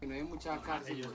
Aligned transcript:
Que 0.00 0.06
no 0.06 0.14
hay 0.14 0.22
mucha 0.22 0.60
cárcel. 0.62 1.06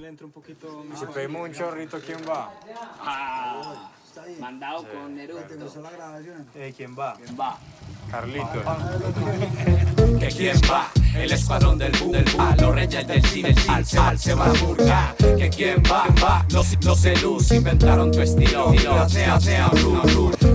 le 0.00 0.08
entra 0.08 0.26
un 0.26 0.32
poquito. 0.32 0.84
Si 0.98 1.06
pedimos 1.06 1.48
un 1.48 1.54
chorrito, 1.54 2.00
¿quién 2.00 2.18
va? 2.28 2.52
Ah, 3.00 3.90
mandado 4.40 4.86
con 4.88 5.14
Neruto. 5.14 5.54
Eh, 6.54 6.74
¿Quién 6.76 6.98
va? 6.98 7.14
¿Quién 7.14 7.38
va? 7.38 7.58
Carlitos. 8.10 8.64
que 10.18 10.28
quién 10.28 10.60
va, 10.70 10.88
el 11.14 11.32
escuadrón 11.32 11.78
del 11.78 11.92
boom, 11.92 12.12
del 12.12 12.24
boom, 12.24 12.56
los 12.60 12.74
reyes 12.74 13.06
del 13.06 13.24
cine, 13.24 13.54
al 13.68 13.84
se 13.84 13.98
va, 13.98 14.16
se 14.16 14.34
va 14.34 14.46
a 14.46 14.52
burgar, 14.52 15.16
que 15.16 15.50
quién 15.50 15.82
va, 15.90 16.06
va, 16.22 16.46
los, 16.50 16.76
los 16.84 17.04
elus 17.04 17.50
inventaron 17.50 18.10
tu 18.10 18.20
estilo, 18.20 18.72
la 18.72 19.08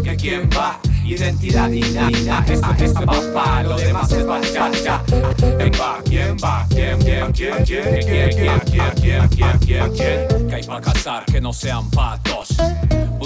que 0.04 0.16
quién 0.16 0.50
va, 0.56 0.80
identidad 1.08 1.72
inacta, 1.72 2.46
esta, 2.54 2.76
esta 2.78 3.02
papá, 3.02 3.64
lo 3.64 3.78
demás 3.78 4.12
es 4.12 4.26
bachata, 4.26 5.04
quién 5.38 5.72
va, 5.80 6.02
quién 6.04 6.38
va, 6.44 6.66
quién, 6.70 6.98
quién, 7.00 7.32
quién, 7.32 7.64
quién, 7.64 8.00
quién, 8.06 8.30
quién, 8.30 8.60
quién, 8.60 8.92
quién, 9.02 9.30
quién, 9.30 9.60
quién, 9.60 9.92
quién, 9.94 10.48
que 10.48 10.56
hay 10.56 10.64
para 10.64 10.82
cazar 10.82 11.26
que 11.26 11.40
no 11.40 11.54
sean 11.54 11.90
patos, 11.90 12.58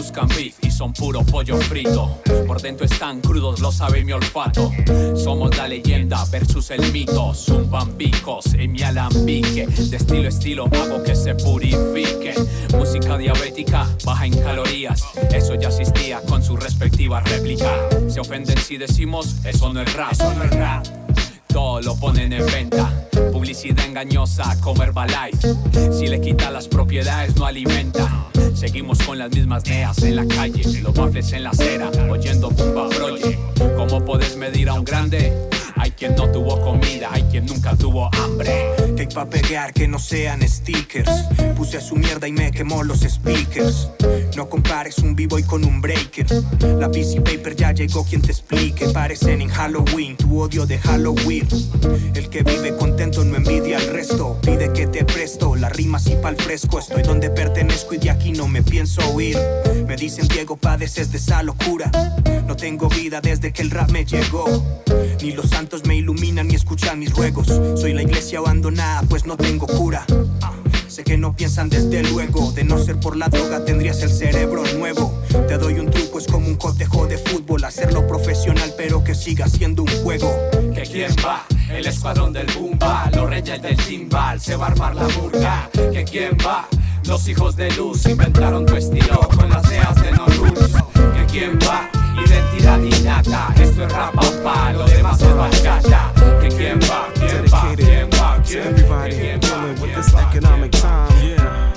buscan 0.01 0.27
beef 0.29 0.55
y 0.63 0.71
son 0.71 0.93
puro 0.93 1.21
pollo 1.21 1.57
frito, 1.57 2.17
por 2.47 2.59
dentro 2.59 2.87
están 2.87 3.21
crudos, 3.21 3.59
lo 3.59 3.71
sabe 3.71 4.03
mi 4.03 4.11
olfato, 4.11 4.71
somos 5.15 5.55
la 5.55 5.67
leyenda 5.67 6.25
versus 6.31 6.71
el 6.71 6.91
mito, 6.91 7.35
zumban 7.35 7.95
bicos 7.99 8.55
en 8.55 8.71
mi 8.71 8.81
alambique, 8.81 9.67
de 9.67 9.97
estilo 9.97 10.27
estilo 10.27 10.65
hago 10.65 11.03
que 11.03 11.15
se 11.15 11.35
purifique, 11.35 12.33
música 12.75 13.15
diabética, 13.15 13.87
baja 14.03 14.25
en 14.25 14.39
calorías, 14.39 15.03
eso 15.31 15.53
ya 15.53 15.67
existía 15.67 16.19
con 16.21 16.41
su 16.41 16.57
respectiva 16.57 17.19
réplica, 17.19 17.71
se 18.09 18.21
ofenden 18.21 18.57
si 18.57 18.77
decimos 18.77 19.35
eso 19.45 19.71
no 19.71 19.81
es 19.81 19.93
rap, 19.93 20.13
eso 20.13 20.33
no 20.33 20.43
es 20.43 20.51
rap. 20.51 20.83
Todo 21.47 21.81
lo 21.81 21.97
ponen 21.97 22.31
en 22.31 22.45
venta. 22.45 22.89
Publicidad 23.33 23.85
engañosa 23.85 24.57
como 24.61 24.83
Herbalife. 24.83 25.53
Si 25.91 26.07
le 26.07 26.21
quita 26.21 26.49
las 26.49 26.69
propiedades, 26.69 27.35
no 27.35 27.45
alimenta. 27.45 28.20
Seguimos 28.61 29.01
con 29.01 29.17
las 29.17 29.31
mismas 29.31 29.65
neas 29.65 30.03
en 30.03 30.15
la 30.17 30.27
calle. 30.27 30.61
Los 30.83 30.93
baffles 30.93 31.33
en 31.33 31.45
la 31.45 31.49
acera, 31.49 31.89
oyendo 32.11 32.51
Bumba 32.51 32.89
Project. 32.89 33.39
¿Cómo 33.75 34.05
puedes 34.05 34.37
medir 34.37 34.69
a 34.69 34.75
un 34.75 34.85
grande? 34.85 35.50
Hay 35.81 35.89
quien 35.89 36.15
no 36.15 36.31
tuvo 36.31 36.61
comida, 36.61 37.09
hay 37.11 37.23
quien 37.23 37.47
nunca 37.47 37.75
tuvo 37.75 38.07
hambre. 38.13 38.51
Hay 38.99 39.07
pa' 39.07 39.25
pegar 39.25 39.73
que 39.73 39.87
no 39.87 39.97
sean 39.97 40.47
stickers. 40.47 41.09
Puse 41.57 41.77
a 41.77 41.81
su 41.81 41.95
mierda 41.95 42.27
y 42.27 42.31
me 42.31 42.51
quemó 42.51 42.83
los 42.83 42.99
speakers. 42.99 43.89
No 44.37 44.47
compares 44.47 44.99
un 44.99 45.15
b-boy 45.15 45.41
con 45.41 45.65
un 45.65 45.81
breaker. 45.81 46.27
La 46.77 46.87
PC 46.91 47.21
Paper 47.21 47.55
ya 47.55 47.71
llegó 47.71 48.05
quien 48.05 48.21
te 48.21 48.31
explique. 48.31 48.89
Parecen 48.89 49.41
en 49.41 49.49
Halloween, 49.49 50.15
tu 50.17 50.39
odio 50.39 50.67
de 50.67 50.77
Halloween. 50.77 51.47
El 52.13 52.29
que 52.29 52.43
vive 52.43 52.77
contento 52.77 53.25
no 53.25 53.35
envidia 53.37 53.77
al 53.77 53.87
resto. 53.87 54.39
Pide 54.43 54.71
que 54.73 54.85
te 54.85 55.03
presto 55.03 55.55
la 55.55 55.69
rima 55.69 55.97
así 55.97 56.15
pa'l 56.21 56.35
fresco. 56.35 56.77
Estoy 56.77 57.01
donde 57.01 57.31
pertenezco 57.31 57.95
y 57.95 57.97
de 57.97 58.11
aquí 58.11 58.33
no 58.33 58.47
me 58.47 58.61
pienso 58.61 59.01
huir. 59.13 59.35
Me 59.87 59.95
dicen 59.95 60.27
Diego, 60.27 60.57
padeces 60.57 61.11
de 61.11 61.17
esa 61.17 61.41
locura. 61.41 61.89
No 62.45 62.55
tengo 62.55 62.87
vida 62.87 63.19
desde 63.19 63.51
que 63.51 63.63
el 63.63 63.71
rap 63.71 63.89
me 63.89 64.05
llegó. 64.05 64.45
Ni 65.23 65.31
los 65.31 65.53
me 65.85 65.95
iluminan 65.95 66.47
ni 66.47 66.55
escuchan 66.55 66.99
mis 66.99 67.13
ruegos. 67.13 67.47
Soy 67.47 67.93
la 67.93 68.01
iglesia 68.01 68.39
abandonada, 68.39 69.03
pues 69.03 69.25
no 69.25 69.37
tengo 69.37 69.67
cura. 69.67 70.05
Sé 70.87 71.05
que 71.05 71.17
no 71.17 71.33
piensan 71.33 71.69
desde 71.69 72.03
luego. 72.03 72.51
De 72.51 72.65
no 72.65 72.77
ser 72.77 72.99
por 72.99 73.15
la 73.15 73.29
droga, 73.29 73.63
tendrías 73.63 74.01
el 74.01 74.11
cerebro 74.11 74.63
nuevo. 74.77 75.17
Te 75.47 75.57
doy 75.57 75.75
un 75.75 75.89
truco, 75.89 76.19
es 76.19 76.27
como 76.27 76.47
un 76.47 76.55
cotejo 76.55 77.07
de 77.07 77.17
fútbol. 77.17 77.63
Hacerlo 77.63 78.05
profesional, 78.05 78.73
pero 78.77 79.01
que 79.03 79.15
siga 79.15 79.47
siendo 79.47 79.83
un 79.83 79.89
juego. 80.03 80.29
que 80.75 80.83
quién 80.83 81.15
va, 81.25 81.45
el 81.69 81.85
escuadrón 81.85 82.33
del 82.33 82.47
Bumba, 82.47 83.09
los 83.15 83.29
reyes 83.29 83.61
del 83.61 83.77
timbal, 83.77 84.41
se 84.41 84.57
va 84.57 84.67
a 84.67 84.71
armar 84.71 84.95
la 84.95 85.07
burga, 85.07 85.69
que 85.71 86.03
quién 86.03 86.37
va, 86.45 86.67
los 87.07 87.27
hijos 87.27 87.55
de 87.55 87.71
luz 87.71 88.05
inventaron 88.05 88.65
tu 88.65 88.75
estilo 88.75 89.19
con 89.35 89.49
las 89.49 89.69
neas 89.69 89.95
de 90.01 90.11
no 90.11 90.25
rules, 90.25 90.71
que 90.93 91.25
quién 91.31 91.59
va, 91.59 91.89
identidad 92.25 92.79
innata, 92.81 93.53
esto 93.59 93.85
es 93.85 93.91
rap 93.91 94.13
papá, 94.15 94.73
lo 94.73 94.85
demás 94.85 95.21
es 95.21 95.35
bachata, 95.35 96.13
que 96.41 96.49
quién 96.49 96.79
va, 96.81 97.07
quién 97.13 97.45
va, 97.45 97.75
quién 97.75 98.09
va, 98.09 98.41
quién, 98.43 98.67
everybody 98.67 99.15
quién 99.15 99.39
dealing 99.39 99.81
with 99.81 99.95
this 99.95 100.13
va, 100.13 100.21
economic 100.29 100.71
quién 100.71 100.83
va. 100.83 101.07
time. 101.07 101.27
Yeah. 101.27 101.71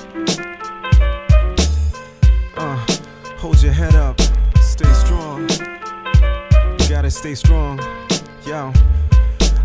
Uh, 2.57 2.77
hold 3.37 3.61
your 3.61 3.73
head 3.73 3.95
up, 3.95 4.19
stay 4.61 4.91
strong. 4.93 5.47
You 6.79 6.89
gotta 6.89 7.09
stay 7.09 7.35
strong. 7.35 7.79
Yo. 8.45 8.71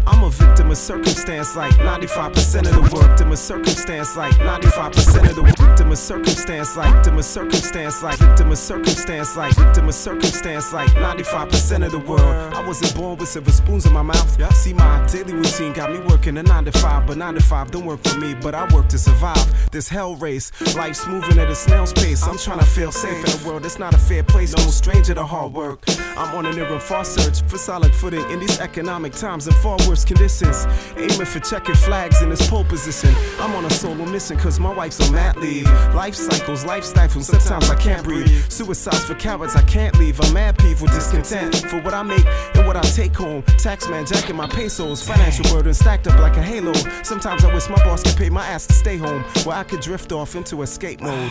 I'm 0.06 0.22
a 0.25 0.31
victim 0.31 0.71
of 0.71 0.77
circumstance 0.77 1.56
like 1.56 1.72
95% 1.75 2.66
of 2.66 2.75
the 2.75 2.94
work. 2.94 3.09
Victim 3.09 3.33
of 3.33 3.38
circumstance 3.38 4.16
like 4.16 4.33
95% 4.34 5.28
of 5.28 5.37
the 5.37 5.43
work. 5.43 5.59
Victim 5.59 5.91
of 5.91 5.99
circumstance 5.99 6.77
like 6.77 6.94
victim 6.94 7.19
of 7.19 7.25
circumstance 7.25 8.03
like 8.03 8.19
victim 8.19 8.50
of 8.50 8.59
circumstance 8.59 9.37
like 9.37 9.55
victim 9.55 9.88
of 9.88 9.94
circumstance 9.94 10.72
like 10.72 10.88
95% 10.91 11.84
of 11.87 11.93
the 11.93 11.99
world. 11.99 12.55
I 12.55 12.66
wasn't 12.66 12.94
born 12.94 13.19
with 13.19 13.28
silver 13.28 13.53
spoons 13.53 13.87
in 13.87 13.93
my 13.93 14.03
mouth. 14.03 14.55
See 14.55 14.72
my 14.72 15.06
daily 15.06 15.33
routine 15.33 15.72
got 15.72 15.93
me 15.93 15.99
working 16.00 16.37
a 16.37 16.43
9 16.43 16.65
to 16.67 16.72
5, 16.72 17.06
but 17.06 17.17
9 17.17 17.34
to 17.34 17.41
5 17.41 17.71
don't 17.71 17.87
work 17.87 18.03
for 18.05 18.19
me, 18.19 18.34
but 18.34 18.55
I 18.55 18.72
work 18.75 18.88
to 18.88 18.99
survive 18.99 19.71
this 19.71 19.88
hell 19.88 20.17
race. 20.17 20.53
Life's 20.77 21.06
moving 21.06 21.38
at 21.38 21.49
a 21.49 21.55
snail's 21.55 21.93
pace. 21.93 22.22
I'm 22.27 22.38
trying 22.38 22.59
to 22.59 22.67
feel 22.67 22.93
safe 22.93 23.25
in 23.25 23.41
a 23.41 23.49
world 23.49 23.62
that's 23.65 23.78
not 23.78 23.94
a 23.94 23.99
fair 23.99 24.22
place. 24.22 24.55
No 24.56 24.65
stranger 24.65 25.15
to 25.15 25.25
hard 25.25 25.53
work. 25.53 25.82
I'm 26.17 26.34
on 26.37 26.47
an 26.47 26.56
near 26.56 26.67
and 26.67 26.82
far 26.82 27.05
search 27.05 27.43
for 27.49 27.59
solid 27.59 27.94
footing 27.94 28.28
in 28.31 28.41
these 28.41 28.61
economic 28.61 29.12
times 29.12 29.47
and 29.47 29.56
far 29.56 29.78
worse 29.90 30.04
conditions. 30.04 30.66
Aiming 30.96 31.26
for 31.26 31.40
checking 31.40 31.74
flags 31.74 32.22
in 32.22 32.30
this 32.30 32.48
pole 32.48 32.64
position. 32.64 33.12
I'm 33.40 33.54
on 33.56 33.64
a 33.64 33.70
solo 33.70 34.06
mission 34.06 34.38
cause 34.38 34.60
my 34.60 34.72
wife's 34.72 35.00
on 35.00 35.12
mat 35.12 35.36
leave. 35.36 35.66
Life 35.94 36.14
cycles, 36.14 36.64
life 36.64 36.84
stifles, 36.84 37.26
sometimes 37.26 37.68
I 37.68 37.74
can't 37.74 38.04
breathe. 38.04 38.28
Suicides 38.48 39.04
for 39.04 39.16
cowards, 39.16 39.56
I 39.56 39.62
can't 39.62 39.98
leave. 39.98 40.20
I'm 40.20 40.32
mad 40.32 40.56
peeved 40.58 40.80
with 40.80 40.92
discontent 40.92 41.56
for 41.68 41.80
what 41.80 41.92
I 41.92 42.04
make 42.04 42.24
and 42.54 42.66
what 42.68 42.76
I 42.76 42.82
take 42.82 43.16
home. 43.16 43.42
Taxman 43.58 44.08
jacking 44.08 44.36
my 44.36 44.46
pesos, 44.46 45.02
financial 45.02 45.44
burden 45.52 45.74
stacked 45.74 46.06
up 46.06 46.18
like 46.20 46.36
a 46.36 46.42
halo. 46.42 46.72
Sometimes 47.02 47.44
I 47.44 47.52
wish 47.52 47.68
my 47.68 47.82
boss 47.84 48.04
could 48.04 48.16
pay 48.16 48.30
my 48.30 48.46
ass 48.46 48.68
to 48.68 48.74
stay 48.74 48.96
home 48.96 49.24
where 49.44 49.56
I 49.56 49.64
could 49.64 49.80
drift 49.80 50.12
off 50.12 50.36
into 50.36 50.62
escape 50.62 51.00
mode. 51.00 51.30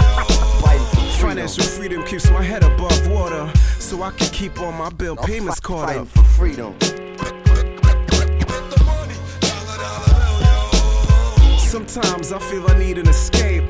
Financial 1.21 1.63
freedom 1.63 2.03
keeps 2.05 2.29
my 2.31 2.41
head 2.41 2.63
above 2.63 3.07
water, 3.07 3.51
so 3.79 4.01
I 4.01 4.11
can 4.11 4.27
keep 4.29 4.59
all 4.59 4.71
my 4.71 4.89
bill 4.89 5.15
payments 5.15 5.59
caught 5.59 5.95
up. 5.95 6.07
for 6.07 6.23
freedom. 6.23 6.75
Sometimes 11.59 12.31
I 12.33 12.39
feel 12.39 12.69
I 12.69 12.77
need 12.77 12.97
an 12.97 13.07
escape. 13.07 13.63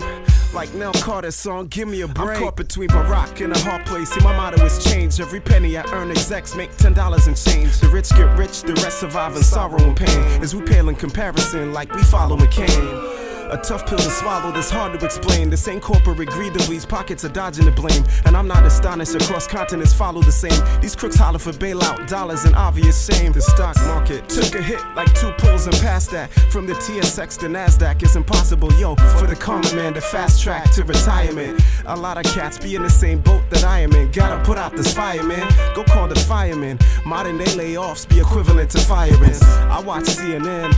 Like 0.53 0.73
Nell 0.73 0.93
Carter's 0.93 1.35
song, 1.35 1.67
Give 1.67 1.87
Me 1.87 2.01
a 2.01 2.07
Break. 2.07 2.37
I'm 2.37 2.43
caught 2.43 2.55
between 2.55 2.91
a 2.91 3.03
rock 3.03 3.39
and 3.41 3.55
a 3.55 3.59
hard 3.59 3.85
place. 3.85 4.09
See, 4.09 4.21
my 4.21 4.35
motto 4.35 4.63
is 4.65 4.83
change. 4.83 5.19
Every 5.21 5.39
penny 5.39 5.77
I 5.77 5.83
earn, 5.93 6.09
execs 6.11 6.55
make 6.55 6.75
ten 6.77 6.93
dollars 6.93 7.27
and 7.27 7.37
change. 7.37 7.79
The 7.79 7.87
rich 7.87 8.09
get 8.09 8.37
rich, 8.37 8.63
the 8.63 8.73
rest 8.75 8.99
survive 8.99 9.35
in 9.35 9.43
sorrow 9.43 9.81
and 9.81 9.95
pain. 9.95 10.41
As 10.41 10.55
we 10.55 10.61
pale 10.61 10.89
in 10.89 10.95
comparison, 10.95 11.73
like 11.73 11.93
we 11.93 12.01
follow 12.03 12.37
McCain. 12.37 13.20
A 13.51 13.57
tough 13.57 13.85
pill 13.85 13.97
to 13.97 14.09
swallow 14.09 14.49
that's 14.49 14.69
hard 14.69 14.97
to 14.97 15.05
explain. 15.05 15.49
This 15.49 15.67
ain't 15.67 15.81
corporate 15.81 16.29
greed 16.29 16.53
that 16.53 16.69
leaves 16.69 16.85
pockets 16.85 17.25
are 17.25 17.29
dodging 17.29 17.65
the 17.65 17.71
blame. 17.71 18.05
And 18.25 18.37
I'm 18.37 18.47
not 18.47 18.65
astonished 18.65 19.13
across 19.13 19.45
continents 19.45 19.93
follow 19.93 20.21
the 20.21 20.31
same. 20.31 20.57
These 20.79 20.95
crooks 20.95 21.17
holler 21.17 21.37
for 21.37 21.51
bailout 21.51 22.07
dollars 22.07 22.45
and 22.45 22.55
obvious 22.55 23.05
shame. 23.05 23.33
The 23.33 23.41
stock 23.41 23.75
market 23.87 24.29
took 24.29 24.55
a 24.55 24.61
hit 24.61 24.79
like 24.95 25.13
two 25.15 25.33
pulls 25.37 25.67
and 25.67 25.75
past 25.81 26.11
that. 26.11 26.31
From 26.49 26.65
the 26.65 26.75
TSX 26.75 27.37
to 27.39 27.47
NASDAQ, 27.47 28.01
it's 28.01 28.15
impossible, 28.15 28.71
yo. 28.75 28.95
For 29.19 29.27
the 29.27 29.35
common 29.35 29.75
man 29.75 29.95
to 29.95 30.01
fast 30.01 30.41
track 30.41 30.71
to 30.71 30.85
retirement. 30.85 31.61
A 31.87 31.95
lot 31.95 32.17
of 32.17 32.31
cats 32.31 32.57
be 32.57 32.75
in 32.75 32.83
the 32.83 32.89
same 32.89 33.19
boat 33.19 33.43
that 33.49 33.65
I 33.65 33.81
am 33.81 33.91
in. 33.91 34.11
Gotta 34.11 34.41
put 34.45 34.57
out 34.57 34.77
this 34.77 34.93
fire, 34.93 35.23
man. 35.23 35.45
Go 35.75 35.83
call 35.83 36.07
the 36.07 36.15
fireman. 36.15 36.79
Modern 37.05 37.37
day 37.37 37.45
layoffs 37.45 38.07
be 38.07 38.21
equivalent 38.21 38.69
to 38.71 38.79
firings. 38.79 39.41
I 39.43 39.81
watch 39.81 40.05
CNN, 40.05 40.71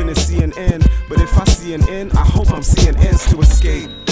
hoping 0.00 0.14
to 0.14 0.20
see 0.20 0.42
an 0.42 0.56
end. 0.56 0.88
But 1.08 1.20
if 1.20 1.36
I 1.38 1.44
see 1.44 1.74
an 1.74 1.86
end, 1.88 2.12
I 2.12 2.24
hope 2.24 2.50
I'm 2.52 2.62
seeing 2.62 2.96
ends 2.96 3.26
to 3.30 3.40
escape. 3.40 4.09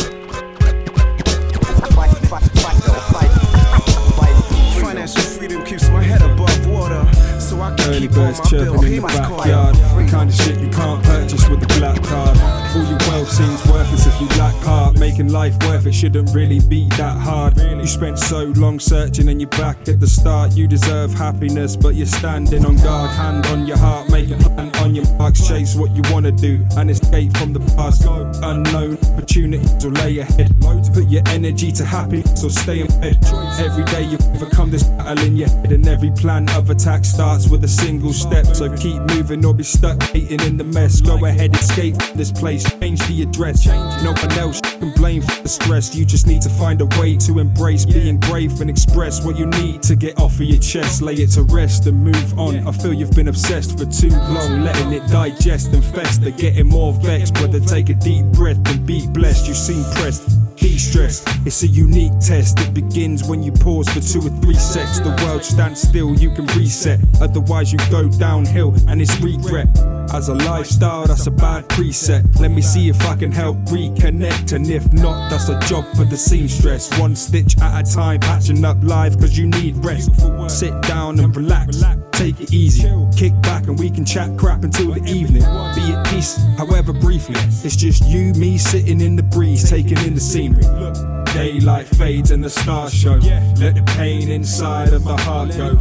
Early 7.88 8.08
birds 8.08 8.38
chirping 8.50 8.82
in 8.84 9.00
the 9.00 9.06
backyard. 9.06 9.74
The 9.74 10.06
kind 10.10 10.28
of 10.28 10.36
shit 10.36 10.60
you 10.60 10.68
can't 10.68 11.02
purchase 11.02 11.48
with 11.48 11.62
a 11.62 11.66
black 11.78 12.02
card. 12.02 12.36
All 12.76 12.84
your 12.84 12.98
wealth 13.08 13.30
seems 13.30 13.66
worthless 13.66 14.06
if 14.06 14.20
you 14.20 14.28
lack 14.38 14.54
heart. 14.62 14.98
Making 14.98 15.32
life 15.32 15.56
worth 15.64 15.86
it 15.86 15.94
shouldn't 15.94 16.34
really 16.34 16.60
be 16.60 16.86
that 16.98 17.16
hard. 17.16 17.56
You 17.56 17.86
spent 17.86 18.18
so 18.18 18.52
long 18.56 18.78
searching 18.78 19.28
and 19.28 19.40
you're 19.40 19.50
back 19.50 19.88
at 19.88 20.00
the 20.00 20.06
start. 20.06 20.52
You 20.52 20.68
deserve 20.68 21.14
happiness, 21.14 21.76
but 21.76 21.94
you're 21.94 22.06
standing 22.06 22.66
on 22.66 22.76
guard. 22.76 23.10
Hand 23.10 23.46
on 23.46 23.66
your 23.66 23.78
heart, 23.78 24.10
make 24.10 24.30
a 24.30 24.36
plan 24.36 24.70
on 24.76 24.94
your 24.94 25.06
marks. 25.16 25.48
Chase 25.48 25.74
what 25.74 25.90
you 25.96 26.02
wanna 26.12 26.32
do 26.32 26.64
and 26.76 26.90
escape 26.90 27.34
from 27.38 27.54
the 27.54 27.60
past. 27.74 28.04
Go 28.04 28.30
unknown 28.42 28.98
opportunities 29.12 29.82
will 29.82 29.92
lay 29.92 30.18
ahead. 30.18 30.54
Put 30.92 31.08
your 31.08 31.22
energy 31.28 31.72
to 31.72 31.84
happiness 31.84 32.44
or 32.44 32.50
stay 32.50 32.80
in 32.80 32.86
bed. 33.00 33.16
Every 33.58 33.84
day 33.84 34.02
you 34.02 34.18
overcome 34.34 34.70
this 34.70 34.82
battle 34.82 35.24
in 35.24 35.36
your 35.36 35.48
head, 35.48 35.72
and 35.72 35.88
every 35.88 36.10
plan 36.10 36.48
of 36.50 36.68
attack 36.70 37.04
starts 37.04 37.48
with 37.48 37.64
a 37.64 37.68
single 37.78 38.12
step. 38.12 38.46
So 38.46 38.74
keep 38.76 39.00
moving 39.14 39.44
or 39.44 39.54
be 39.54 39.64
stuck 39.64 40.02
hating 40.02 40.40
in 40.40 40.56
the 40.56 40.64
mess. 40.64 41.00
Go 41.00 41.24
ahead, 41.24 41.54
escape 41.54 42.00
from 42.00 42.16
this 42.16 42.32
place, 42.32 42.64
change 42.80 43.00
the 43.06 43.22
address. 43.22 43.66
No 43.66 44.12
one 44.12 44.32
else 44.32 44.60
can 44.60 44.92
blame 44.94 45.22
for 45.22 45.42
the 45.42 45.48
stress. 45.48 45.94
You 45.94 46.04
just 46.04 46.26
need 46.26 46.42
to 46.42 46.50
find 46.50 46.80
a 46.80 46.86
way 47.00 47.16
to 47.16 47.38
embrace 47.38 47.84
being 47.84 48.18
brave 48.18 48.60
and 48.60 48.70
express 48.70 49.24
what 49.24 49.36
you 49.38 49.46
need 49.46 49.82
to 49.84 49.96
get 49.96 50.18
off 50.18 50.34
of 50.34 50.42
your 50.42 50.60
chest. 50.60 51.02
Lay 51.02 51.14
it 51.14 51.30
to 51.32 51.42
rest 51.42 51.86
and 51.86 51.96
move 52.02 52.38
on. 52.38 52.66
I 52.66 52.72
feel 52.72 52.92
you've 52.92 53.12
been 53.12 53.28
obsessed 53.28 53.78
for 53.78 53.86
too 53.86 54.10
long, 54.10 54.62
letting 54.62 54.92
it 54.92 55.08
digest 55.10 55.72
and 55.72 55.84
fester. 55.84 56.30
Getting 56.30 56.68
more 56.68 56.92
vexed, 56.92 57.34
brother. 57.34 57.60
Take 57.60 57.88
a 57.90 57.94
deep 57.94 58.24
breath 58.26 58.58
and 58.68 58.86
be 58.86 59.06
blessed. 59.08 59.46
You 59.48 59.54
seem 59.54 59.84
pressed. 59.94 60.37
Be 60.60 60.76
stressed, 60.76 61.28
it's 61.46 61.62
a 61.62 61.66
unique 61.66 62.18
test. 62.20 62.58
It 62.60 62.74
begins 62.74 63.22
when 63.24 63.42
you 63.42 63.52
pause 63.52 63.88
for 63.88 64.00
two 64.00 64.26
or 64.26 64.30
three 64.40 64.54
seconds. 64.54 65.00
The 65.00 65.16
world 65.24 65.44
stands 65.44 65.82
still, 65.82 66.14
you 66.14 66.30
can 66.30 66.46
reset. 66.58 67.00
Otherwise, 67.20 67.72
you 67.72 67.78
go 67.90 68.08
downhill 68.08 68.74
and 68.88 69.00
it's 69.00 69.20
regret. 69.20 69.68
As 70.12 70.28
a 70.28 70.34
lifestyle, 70.34 71.06
that's 71.06 71.26
a 71.26 71.30
bad 71.30 71.68
preset. 71.68 72.40
Let 72.40 72.50
me 72.50 72.62
see 72.62 72.88
if 72.88 73.00
I 73.06 73.14
can 73.14 73.30
help 73.30 73.56
reconnect. 73.66 74.52
And 74.52 74.68
if 74.68 74.90
not, 74.92 75.30
that's 75.30 75.48
a 75.48 75.60
job 75.60 75.84
for 75.96 76.04
the 76.04 76.16
seamstress. 76.16 76.98
One 76.98 77.14
stitch 77.14 77.58
at 77.60 77.86
a 77.86 77.94
time, 77.94 78.20
patching 78.20 78.64
up 78.64 78.78
live 78.82 79.18
cause 79.18 79.36
you 79.36 79.46
need 79.46 79.84
rest. 79.84 80.10
Sit 80.50 80.80
down 80.82 81.20
and 81.20 81.36
relax, 81.36 81.82
take 82.12 82.40
it 82.40 82.52
easy. 82.52 82.88
Kick 83.16 83.40
back 83.42 83.66
and 83.66 83.78
we 83.78 83.90
can 83.90 84.04
chat 84.04 84.36
crap 84.38 84.64
until 84.64 84.92
the 84.94 85.04
evening. 85.04 85.42
Be 85.74 85.92
at 85.92 86.06
peace, 86.06 86.38
however 86.56 86.92
briefly. 86.92 87.36
It's 87.64 87.76
just 87.76 88.04
you, 88.06 88.32
me 88.34 88.56
sitting 88.56 89.00
in 89.00 89.16
the 89.16 89.22
breeze, 89.22 89.68
taking 89.68 89.98
in 89.98 90.14
the 90.14 90.20
scenery. 90.20 91.17
Daylight 91.32 91.86
fades 91.86 92.30
and 92.30 92.42
the 92.42 92.50
stars 92.50 92.94
show. 92.94 93.14
Let 93.58 93.74
the 93.74 93.84
pain 93.96 94.30
inside 94.30 94.92
of 94.92 95.04
the 95.04 95.16
heart 95.16 95.50
go. 95.50 95.74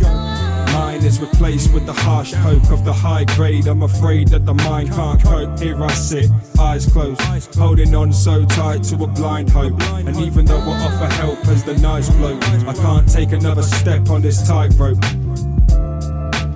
Mine 0.73 1.03
is 1.03 1.19
replaced 1.19 1.73
with 1.73 1.85
the 1.85 1.93
harsh 1.93 2.33
poke 2.33 2.69
of 2.69 2.85
the 2.85 2.93
high 2.93 3.23
grade. 3.35 3.67
I'm 3.67 3.81
afraid 3.81 4.27
that 4.29 4.45
the 4.45 4.53
mind 4.53 4.91
can't 4.91 5.21
cope. 5.23 5.59
Here 5.59 5.81
I 5.81 5.91
sit, 5.93 6.29
eyes 6.59 6.85
closed, 6.85 7.21
holding 7.55 7.95
on 7.95 8.13
so 8.13 8.45
tight 8.45 8.83
to 8.83 9.03
a 9.03 9.07
blind 9.07 9.49
hope. 9.49 9.81
And 9.81 10.15
even 10.17 10.45
though 10.45 10.59
I 10.59 10.85
offer 10.85 11.13
help 11.15 11.47
as 11.47 11.63
the 11.63 11.75
nights 11.77 12.09
blow, 12.11 12.37
I 12.41 12.73
can't 12.73 13.09
take 13.09 13.31
another 13.31 13.63
step 13.63 14.09
on 14.09 14.21
this 14.21 14.47
tightrope. 14.47 14.99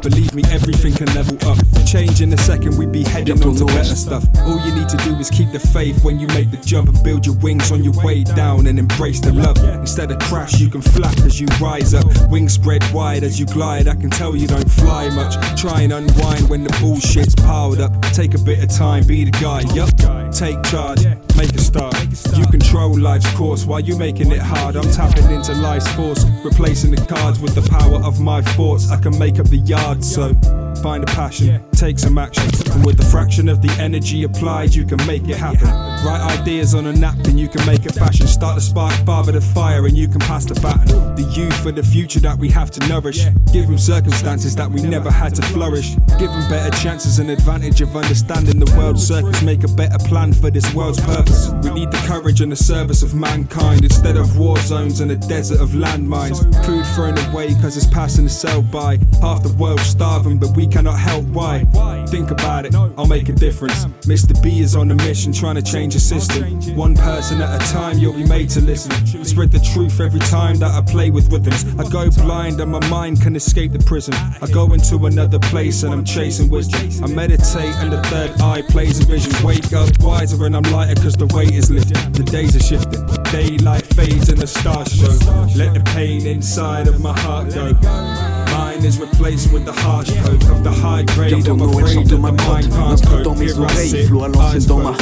Believe 0.02 0.34
me, 0.34 0.44
everything 0.50 0.94
can 0.94 1.14
level 1.14 1.38
up. 1.48 1.58
Change 1.86 2.22
in 2.22 2.34
a 2.34 2.38
second, 2.38 2.78
we 2.78 2.86
be 2.86 3.04
heading 3.04 3.42
on 3.44 3.56
to 3.56 3.66
better 3.66 3.96
stuff. 3.96 4.24
All 4.40 4.60
you 4.66 4.74
need 4.74 4.90
to 4.90 4.98
do 4.98 5.16
is 5.18 5.30
keep 5.30 5.52
the 5.52 5.60
faith 5.60 6.04
when 6.04 6.20
you 6.20 6.28
make 6.28 6.50
the 6.50 6.58
jump 6.58 6.90
and 6.90 7.04
build 7.04 7.26
your 7.26 7.36
wings 7.36 7.72
on 7.72 7.84
your 7.84 7.94
way 8.04 8.24
down 8.24 8.66
and 8.68 8.80
embrace 8.80 9.20
the 9.20 9.32
love. 9.32 9.58
Instead 9.80 10.12
of 10.12 10.20
crash, 10.20 10.60
you 10.60 10.70
can 10.70 10.82
flap 10.82 11.18
as 11.20 11.40
you 11.40 11.48
rise 11.60 11.94
up. 11.94 12.06
Wings 12.30 12.54
spread 12.54 12.84
wide 12.92 13.24
as 13.24 13.40
you 13.40 13.46
glide. 13.46 13.88
I 13.88 13.96
can 13.96 14.10
tell 14.10 14.36
you 14.36 14.48
don't 14.48 14.70
fly 14.70 15.10
much. 15.10 15.36
Try 15.60 15.82
and 15.82 15.94
unwind 15.94 16.50
when 16.50 16.64
the 16.64 16.72
bullshit's 16.82 17.36
piled 17.36 17.80
up. 17.80 17.94
Take 18.14 18.34
a 18.34 18.40
bit 18.40 18.64
of 18.64 18.70
time, 18.70 19.06
be 19.06 19.26
the 19.26 19.32
guy. 19.32 19.62
Yup. 19.76 19.90
Take 20.32 20.64
charge, 20.64 21.04
make 21.36 21.54
a 21.54 21.60
start. 21.60 21.94
You 22.38 22.46
control 22.48 22.98
life's 22.98 23.30
course 23.36 23.66
while 23.66 23.82
you're 23.82 23.98
making 23.98 24.32
it 24.32 24.40
hard. 24.40 24.78
I'm 24.78 24.90
tapping 24.92 25.30
into 25.30 25.54
life's 25.56 25.92
force, 25.94 26.26
replacing 26.44 26.92
the 26.92 27.06
cards 27.06 27.40
with 27.40 27.54
the 27.54 27.70
power 27.70 27.98
of 27.98 28.22
my 28.22 28.42
thoughts. 28.42 28.90
I 28.92 28.98
can 29.00 29.18
make 29.20 29.40
up 29.40 29.50
the 29.50 29.58
yard, 29.58 29.91
so 30.00 30.32
find 30.78 31.04
a 31.04 31.08
passion, 31.08 31.64
take 31.72 32.00
some 32.00 32.18
action. 32.18 32.44
And 32.72 32.86
with 32.86 33.00
a 33.00 33.06
fraction 33.06 33.50
of 33.50 33.62
the 33.62 33.70
energy 33.80 34.24
applied, 34.24 34.74
you 34.74 34.86
can 34.86 35.06
make 35.06 35.28
it 35.28 35.38
happen. 35.38 35.68
Write 36.06 36.40
ideas 36.40 36.74
on 36.74 36.88
a 36.88 36.94
napkin, 36.94 37.38
you 37.38 37.48
can 37.48 37.66
make 37.66 37.86
it 37.86 37.94
fashion. 37.94 38.28
Start 38.28 38.56
the 38.56 38.62
spark, 38.62 38.94
father 39.06 39.32
the 39.32 39.42
fire, 39.42 39.86
and 39.86 39.98
you 39.98 40.08
can 40.08 40.20
pass 40.22 40.46
the 40.46 40.56
baton. 40.56 41.16
The 41.16 41.24
youth 41.36 41.56
for 41.62 41.72
the 41.72 41.84
future 41.84 42.20
that 42.22 42.38
we 42.38 42.50
have 42.50 42.72
to 42.72 42.88
nourish. 42.88 43.26
Give 43.52 43.68
them 43.68 43.78
circumstances 43.78 44.56
that 44.56 44.70
we 44.70 44.82
never 44.82 45.12
had 45.12 45.36
to 45.36 45.42
flourish. 45.42 45.96
Give 46.18 46.32
them 46.32 46.50
better 46.50 46.76
chances 46.78 47.20
and 47.20 47.30
advantage 47.30 47.82
of 47.82 47.96
understanding 47.96 48.60
the 48.60 48.72
world's 48.78 49.06
circus. 49.06 49.42
Make 49.42 49.64
a 49.64 49.68
better 49.68 49.98
plan 50.08 50.34
for 50.34 50.50
this 50.50 50.74
world's 50.74 51.00
purpose. 51.02 51.52
We 51.64 51.72
need 51.72 51.92
the 51.92 52.04
courage 52.08 52.42
and 52.42 52.52
the 52.52 52.56
service 52.56 53.04
of 53.04 53.14
mankind 53.14 53.84
instead 53.84 54.18
of 54.18 54.38
war 54.38 54.58
zones 54.58 55.02
and 55.02 55.12
a 55.12 55.16
desert 55.16 55.60
of 55.62 55.70
landmines. 55.70 56.40
Food 56.66 56.86
thrown 56.96 57.18
away 57.30 57.54
cause 57.62 57.78
it's 57.78 57.88
passing 57.88 58.24
the 58.24 58.30
sell 58.30 58.62
by. 58.62 58.98
Half 59.22 59.44
the 59.44 59.56
world 59.58 59.80
starving, 59.80 60.40
but 60.40 60.56
we 60.56 60.61
cannot 60.68 61.00
help 61.00 61.26
why. 61.26 61.66
Think 62.08 62.32
about 62.32 62.66
it, 62.66 62.76
I'll 62.76 63.08
make 63.08 63.30
a 63.30 63.34
difference. 63.34 63.86
Mr. 64.06 64.42
B 64.42 64.60
is 64.60 64.76
on 64.76 64.92
a 64.92 64.96
mission 64.96 65.32
trying 65.34 65.56
to 65.56 65.62
change 65.62 65.94
the 65.94 66.00
system. 66.00 66.44
One 66.76 66.96
person 66.96 67.42
at 67.42 67.62
a 67.62 67.72
time, 67.72 67.98
you'll 67.98 68.14
be 68.14 68.26
made 68.26 68.50
to 68.52 68.62
listen. 68.62 68.92
I 68.92 69.24
spread 69.24 69.52
the 69.52 69.60
truth 69.60 70.00
every 70.00 70.20
time 70.20 70.58
that 70.58 70.72
I 70.72 70.82
play 70.82 71.10
with 71.10 71.32
rhythms. 71.32 71.66
I 71.80 71.90
go 71.90 72.10
blind 72.10 72.60
and 72.60 72.72
my 72.72 72.86
mind 72.90 73.22
can 73.22 73.36
escape 73.36 73.72
the 73.72 73.80
prison. 73.80 74.14
I 74.14 74.48
go 74.52 74.74
into 74.74 75.06
another 75.06 75.40
place 75.40 75.84
and 75.84 75.94
I'm 75.94 76.04
chasing 76.04 76.50
wisdom. 76.50 76.90
I 77.04 77.08
meditate 77.08 77.76
and 77.76 77.92
the 77.92 78.02
third 78.04 78.40
eye 78.42 78.62
plays 78.70 79.00
a 79.00 79.06
vision. 79.06 79.32
Wake 79.44 79.74
up 79.74 79.90
wiser 80.00 80.46
and 80.46 80.56
I'm 80.56 80.64
lighter 80.64 81.02
cause 81.02 81.16
the 81.16 81.28
weight 81.28 81.52
is 81.52 81.72
lifted. 81.72 81.98
The 82.14 82.24
days 82.24 82.56
are 82.56 82.60
shifting. 82.60 83.06
Daylight 83.32 83.86
fades 83.94 84.30
and 84.30 84.40
the 84.40 84.48
stars 84.48 84.94
show. 84.94 85.08
Let 85.56 85.74
the 85.74 85.82
pain 85.94 86.26
inside 86.26 86.88
of 86.88 87.00
my 87.00 87.18
heart 87.20 87.54
go. 87.54 88.41
Mine 88.52 88.84
is 88.86 89.00
replaced 89.00 89.52
with 89.52 89.66
the 89.66 89.72
harsh 89.72 90.12
coke 90.24 90.50
of 90.50 90.64
the 90.64 90.72
high 90.72 91.04
grade. 91.04 91.34
I'm 91.34 91.60
Noël 91.60 91.84
afraid 91.84 92.08
that 92.08 92.18
ma 92.18 92.32
my 92.32 92.48
mind 92.48 92.72
can't 92.72 93.24
dans 93.24 93.36
mes 93.36 93.54
oreilles, 93.58 94.06
flot 94.06 94.24
à 94.24 94.28
l'ancienne 94.28 94.66
dans 94.66 94.80
ma 94.80 94.94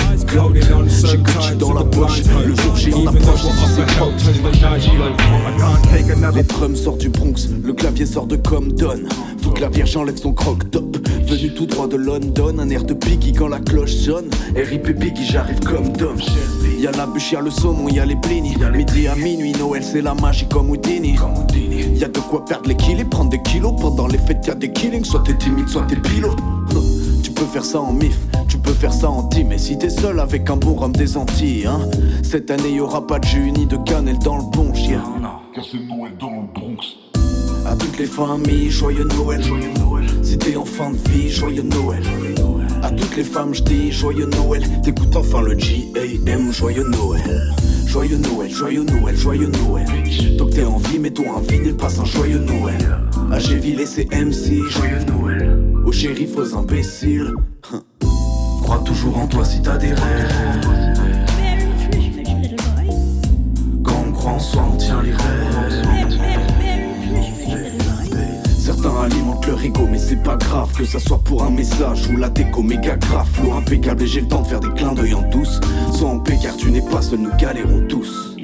so 0.89 1.07
J'ai 1.07 1.17
tu 1.17 1.55
dans 1.57 1.73
la 1.73 1.83
poche, 1.83 2.23
le 2.45 2.55
jour 2.55 2.75
J 2.75 2.93
en 2.93 3.01
Even 3.01 3.13
though 3.13 3.29
approche, 3.29 3.43
I 3.43 3.51
si 3.51 3.65
c'est 3.75 3.85
propre. 3.97 4.15
Les 6.35 6.43
drums 6.43 6.75
sortent 6.75 7.01
du 7.01 7.09
Bronx, 7.09 7.49
le 7.63 7.73
clavier 7.73 8.05
sort 8.05 8.27
de 8.27 8.35
Compton. 8.35 9.03
Que 9.55 9.61
la 9.61 9.69
Vierge 9.69 9.97
enlève 9.97 10.17
son 10.17 10.33
croque-top. 10.33 10.97
Venu 11.27 11.53
tout 11.53 11.65
droit 11.65 11.87
de 11.87 11.95
London, 11.97 12.59
un 12.59 12.69
air 12.69 12.83
de 12.83 12.93
Biggie 12.93 13.33
quand 13.33 13.47
la 13.47 13.59
cloche 13.59 13.93
sonne. 13.93 14.29
RIP 14.55 14.91
Biggie, 14.91 15.25
j'arrive 15.25 15.59
comme 15.59 15.89
Dom. 15.93 16.17
Y'a 16.79 16.91
la 16.91 17.05
bûche, 17.05 17.31
y'a 17.31 17.41
le 17.41 17.49
saumon, 17.49 17.89
y'a 17.89 18.05
les 18.05 18.15
blinis. 18.15 18.55
Midi 18.73 19.07
à 19.07 19.15
minuit, 19.15 19.53
Noël 19.53 19.83
c'est 19.83 20.01
la 20.01 20.13
magie 20.13 20.47
comme 20.47 20.69
Houdini. 20.69 21.15
Y'a 21.95 22.07
de 22.07 22.19
quoi 22.19 22.45
perdre 22.45 22.67
l'équilibre, 22.67 23.09
prendre 23.09 23.29
des 23.29 23.41
kilos. 23.41 23.73
Pendant 23.79 24.07
les 24.07 24.17
fêtes, 24.17 24.45
y'a 24.47 24.55
des 24.55 24.71
killings. 24.71 25.03
Soit 25.05 25.23
t'es 25.23 25.37
timide, 25.37 25.67
soit 25.67 25.85
t'es 25.87 25.95
pilot. 25.95 26.35
Tu 27.23 27.31
peux 27.31 27.45
faire 27.45 27.65
ça 27.65 27.79
en 27.79 27.93
mif, 27.93 28.17
tu 28.47 28.57
peux 28.57 28.73
faire 28.73 28.93
ça 28.93 29.09
en 29.09 29.23
team. 29.23 29.51
Et 29.51 29.57
si 29.57 29.77
t'es 29.77 29.89
seul 29.89 30.19
avec 30.19 30.49
un 30.49 30.57
bon 30.57 30.73
rhum 30.75 30.91
des 30.91 31.15
Antilles, 31.17 31.67
hein. 31.67 31.79
Cette 32.23 32.51
année 32.51 32.71
y'aura 32.71 33.05
pas 33.05 33.19
de 33.19 33.25
jus 33.25 33.51
ni 33.51 33.65
de 33.65 33.77
cannelle 33.77 34.19
dans 34.19 34.37
le 34.37 34.43
bon 34.51 34.73
chien. 34.73 35.03
À 37.65 37.75
toutes 37.75 37.97
les 37.97 38.05
familles, 38.05 38.69
joyeux 38.69 39.05
Noël, 39.05 39.43
joyeux 39.43 39.73
Noël. 39.79 40.05
Si 40.23 40.37
t'es 40.37 40.55
en 40.55 40.65
fin 40.65 40.91
de 40.91 40.97
vie, 41.09 41.29
joyeux 41.29 41.63
Noël. 41.63 42.03
À 42.81 42.91
toutes 42.91 43.15
les 43.15 43.23
femmes, 43.23 43.53
je 43.53 43.63
dis 43.63 43.91
joyeux 43.91 44.27
Noël. 44.27 44.63
T'écoutes 44.83 45.15
enfin 45.15 45.41
le 45.41 45.57
G.A.M. 45.57 46.51
joyeux 46.51 46.87
Noël. 46.89 47.53
Joyeux 47.89 48.17
Noël, 48.17 48.51
joyeux 48.51 48.83
Noël, 48.83 49.17
joyeux 49.17 49.51
Noël. 49.63 49.87
Que 50.37 50.43
t'es 50.43 50.63
en 50.63 50.77
vie, 50.77 50.99
mets-toi 50.99 51.25
un 51.37 51.41
vinyle, 51.41 51.75
passe 51.75 51.99
un 51.99 52.05
joyeux 52.05 52.37
Noël. 52.37 52.99
À 53.31 53.39
Géville 53.39 53.81
et 53.81 53.87
ses 53.87 54.05
MC, 54.05 54.61
joyeux 54.69 55.03
Noël. 55.07 55.59
Aux 55.83 55.91
shérifs, 55.91 56.37
aux 56.37 56.55
imbéciles. 56.55 57.33
Crois 58.61 58.83
toujours 58.85 59.17
en 59.17 59.25
toi 59.25 59.43
si 59.43 59.63
t'as 59.63 59.77
des 59.77 59.93
rêves. 59.93 60.67
Quand 63.83 64.05
on 64.07 64.11
croit 64.11 64.31
en 64.33 64.39
soi, 64.39 64.69
on 64.71 64.77
tient 64.77 65.01
les 65.01 65.11
rêves. 65.11 65.88
Alimentent 69.11 69.47
leur 69.47 69.63
ego, 69.63 69.87
mais 69.89 69.97
c'est 69.97 70.21
pas 70.21 70.35
grave 70.35 70.71
que 70.77 70.85
ça 70.85 70.99
soit 70.99 71.19
pour 71.19 71.43
un 71.43 71.49
message 71.49 72.07
ou 72.09 72.17
la 72.17 72.29
déco 72.29 72.61
méga 72.61 72.95
grave. 72.97 73.27
Flow 73.33 73.53
impeccable 73.53 74.03
et 74.03 74.07
j'ai 74.07 74.21
le 74.21 74.27
temps 74.27 74.41
de 74.41 74.47
faire 74.47 74.59
des 74.59 74.71
clins 74.73 74.93
d'œil 74.93 75.13
en 75.13 75.21
douce. 75.29 75.59
Sois 75.93 76.09
en 76.09 76.19
paix 76.19 76.37
car 76.41 76.55
tu 76.55 76.71
n'es 76.71 76.81
pas 76.81 77.01
seul, 77.01 77.19
nous 77.19 77.35
galérons 77.37 77.87
tous. 77.87 78.38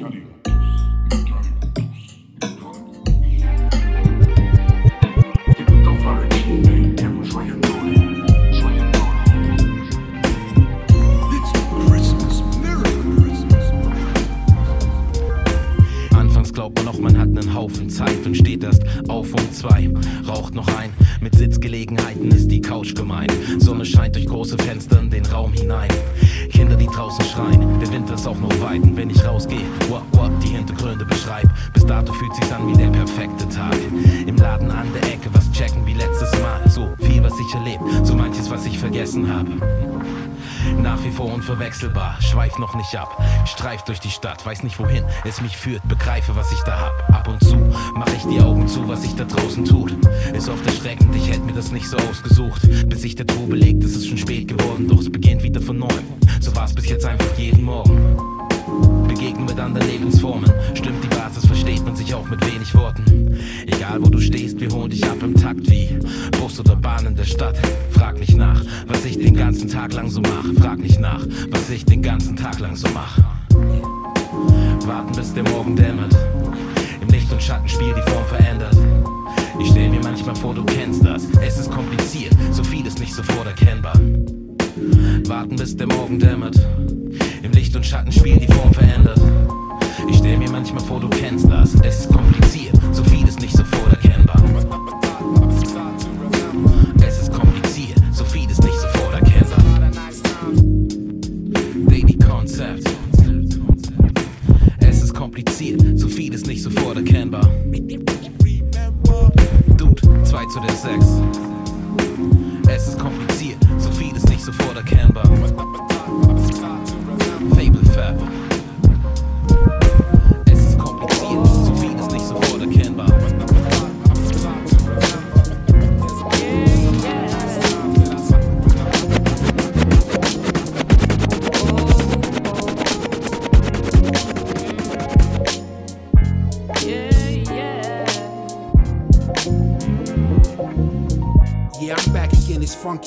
Durch 24.16 24.26
große 24.26 24.56
Fenster 24.56 24.98
in 24.98 25.10
den 25.10 25.26
Raum 25.26 25.52
hinein. 25.52 25.90
Kinder, 26.50 26.74
die 26.74 26.86
draußen 26.86 27.22
schreien, 27.26 27.78
der 27.80 27.92
Winter 27.92 28.14
ist 28.14 28.26
auch 28.26 28.38
noch 28.38 28.60
weit. 28.62 28.82
Und 28.82 28.96
wenn 28.96 29.10
ich 29.10 29.22
rausgehe, 29.22 29.60
what, 29.88 30.02
what, 30.12 30.30
die 30.42 30.48
Hintergründe 30.48 31.04
beschreib. 31.04 31.46
Bis 31.74 31.84
dato 31.84 32.14
fühlt 32.14 32.34
sich's 32.34 32.50
an 32.50 32.66
wie 32.66 32.76
der 32.78 32.88
perfekte 32.88 33.46
Tag. 33.50 33.76
Im 34.26 34.36
Laden 34.36 34.70
an 34.70 34.86
der 34.94 35.12
Ecke, 35.12 35.28
was 35.32 35.50
checken 35.52 35.84
wie 35.84 35.92
letztes 35.92 36.32
Mal. 36.40 36.66
So 36.70 36.88
viel, 37.04 37.22
was 37.22 37.34
ich 37.38 37.54
erlebt, 37.54 37.82
so 38.04 38.14
manches, 38.14 38.50
was 38.50 38.64
ich 38.64 38.78
vergessen 38.78 39.30
habe. 39.30 39.50
Nach 40.74 41.02
wie 41.04 41.10
vor 41.10 41.32
unverwechselbar, 41.32 42.20
schweif 42.20 42.58
noch 42.58 42.74
nicht 42.74 42.94
ab. 42.96 43.22
Streif 43.46 43.82
durch 43.82 44.00
die 44.00 44.10
Stadt, 44.10 44.44
weiß 44.44 44.62
nicht 44.62 44.78
wohin 44.78 45.04
es 45.24 45.40
mich 45.40 45.56
führt, 45.56 45.86
begreife, 45.88 46.36
was 46.36 46.52
ich 46.52 46.60
da 46.60 46.78
hab. 46.78 47.14
Ab 47.14 47.28
und 47.28 47.42
zu 47.42 47.56
mach 47.94 48.08
ich 48.08 48.24
die 48.24 48.40
Augen 48.40 48.66
zu, 48.68 48.88
was 48.88 49.02
sich 49.02 49.14
da 49.14 49.24
draußen 49.24 49.64
tut. 49.64 49.94
Ist 50.32 50.48
oft 50.48 50.64
erschreckend, 50.66 51.14
ich 51.14 51.28
hätte 51.28 51.40
mir 51.40 51.52
das 51.52 51.72
nicht 51.72 51.88
so 51.88 51.96
ausgesucht. 51.96 52.62
Bis 52.88 53.02
sich 53.02 53.14
der 53.14 53.26
Trubel 53.26 53.58
legt, 53.58 53.82
ist 53.84 53.96
es 53.96 54.06
schon 54.06 54.18
spät 54.18 54.48
geworden, 54.48 54.88
doch 54.88 55.00
es 55.00 55.10
beginnt 55.10 55.42
wieder 55.42 55.60
von 55.60 55.78
neuem. 55.78 56.04
So 56.40 56.54
war's 56.54 56.74
bis 56.74 56.88
jetzt 56.88 57.04
einfach 57.04 57.36
jeden 57.36 57.64
Morgen. 57.64 58.16
Begegnen 59.08 59.46
mit 59.46 59.58
anderen 59.58 59.88
Lebensformen. 59.88 60.52
Stimmt 60.74 61.02
die 61.04 61.15
Basis, 61.26 61.46
versteht 61.46 61.84
man 61.84 61.96
sich 61.96 62.14
auch 62.14 62.28
mit 62.28 62.40
wenig 62.46 62.72
Worten. 62.72 63.36
Egal 63.66 64.00
wo 64.00 64.08
du 64.08 64.20
stehst, 64.20 64.60
wir 64.60 64.70
holen 64.70 64.90
dich 64.90 65.02
ab 65.04 65.16
im 65.22 65.34
Takt 65.34 65.68
wie 65.68 65.88
Bus 66.40 66.60
oder 66.60 66.76
Bahn 66.76 67.04
in 67.04 67.16
der 67.16 67.24
Stadt. 67.24 67.58
Frag 67.90 68.20
nicht 68.20 68.36
nach, 68.36 68.62
was 68.86 69.04
ich 69.04 69.18
den 69.18 69.34
ganzen 69.34 69.68
Tag 69.68 69.92
lang 69.92 70.08
so 70.08 70.20
mach. 70.20 70.62
Frag 70.62 70.78
nicht 70.78 71.00
nach, 71.00 71.26
was 71.50 71.68
ich 71.70 71.84
den 71.84 72.00
ganzen 72.00 72.36
Tag 72.36 72.60
lang 72.60 72.76
so 72.76 72.86
mach. 72.94 73.18
Warten 74.86 75.16
bis 75.16 75.34
der 75.34 75.42
Morgen 75.50 75.74
dämmert. 75.74 76.16
Im 77.00 77.08
Licht 77.08 77.32
und 77.32 77.42
Schattenspiel 77.42 77.92
die 77.92 78.08
Form 78.08 78.24
verändert. 78.26 78.76
Ich 79.58 79.70
stell 79.70 79.88
mir 79.88 80.00
manchmal 80.04 80.36
vor, 80.36 80.54
du 80.54 80.64
kennst 80.64 81.04
das. 81.04 81.24
Es 81.44 81.58
ist 81.58 81.72
kompliziert, 81.72 82.36
so 82.52 82.62
viel 82.62 82.86
ist 82.86 83.00
nicht 83.00 83.12
sofort 83.12 83.48
erkennbar. 83.48 83.98
Warten 85.26 85.56
bis 85.56 85.76
der 85.76 85.88
Morgen 85.88 86.20
dämmert. 86.20 86.56
Im 87.42 87.50
Licht 87.50 87.74
und 87.74 87.84
Schattenspiel 87.84 88.36
die 88.36 88.52
Form 88.52 88.72
verändert. 88.72 89.20
Ich 90.08 90.18
stell 90.18 90.36
mir 90.36 90.50
manchmal 90.50 90.84
vor, 90.84 91.00
du 91.00 91.08
kennst 91.08 91.50
das. 91.50 91.74
Es 91.82 92.00
ist 92.00 92.12
kompliziert, 92.12 92.76
so 92.92 93.02
viel 93.04 93.26
ist 93.26 93.40
nicht 93.40 93.56
sofort 93.56 93.92
erkennbar. 93.92 94.36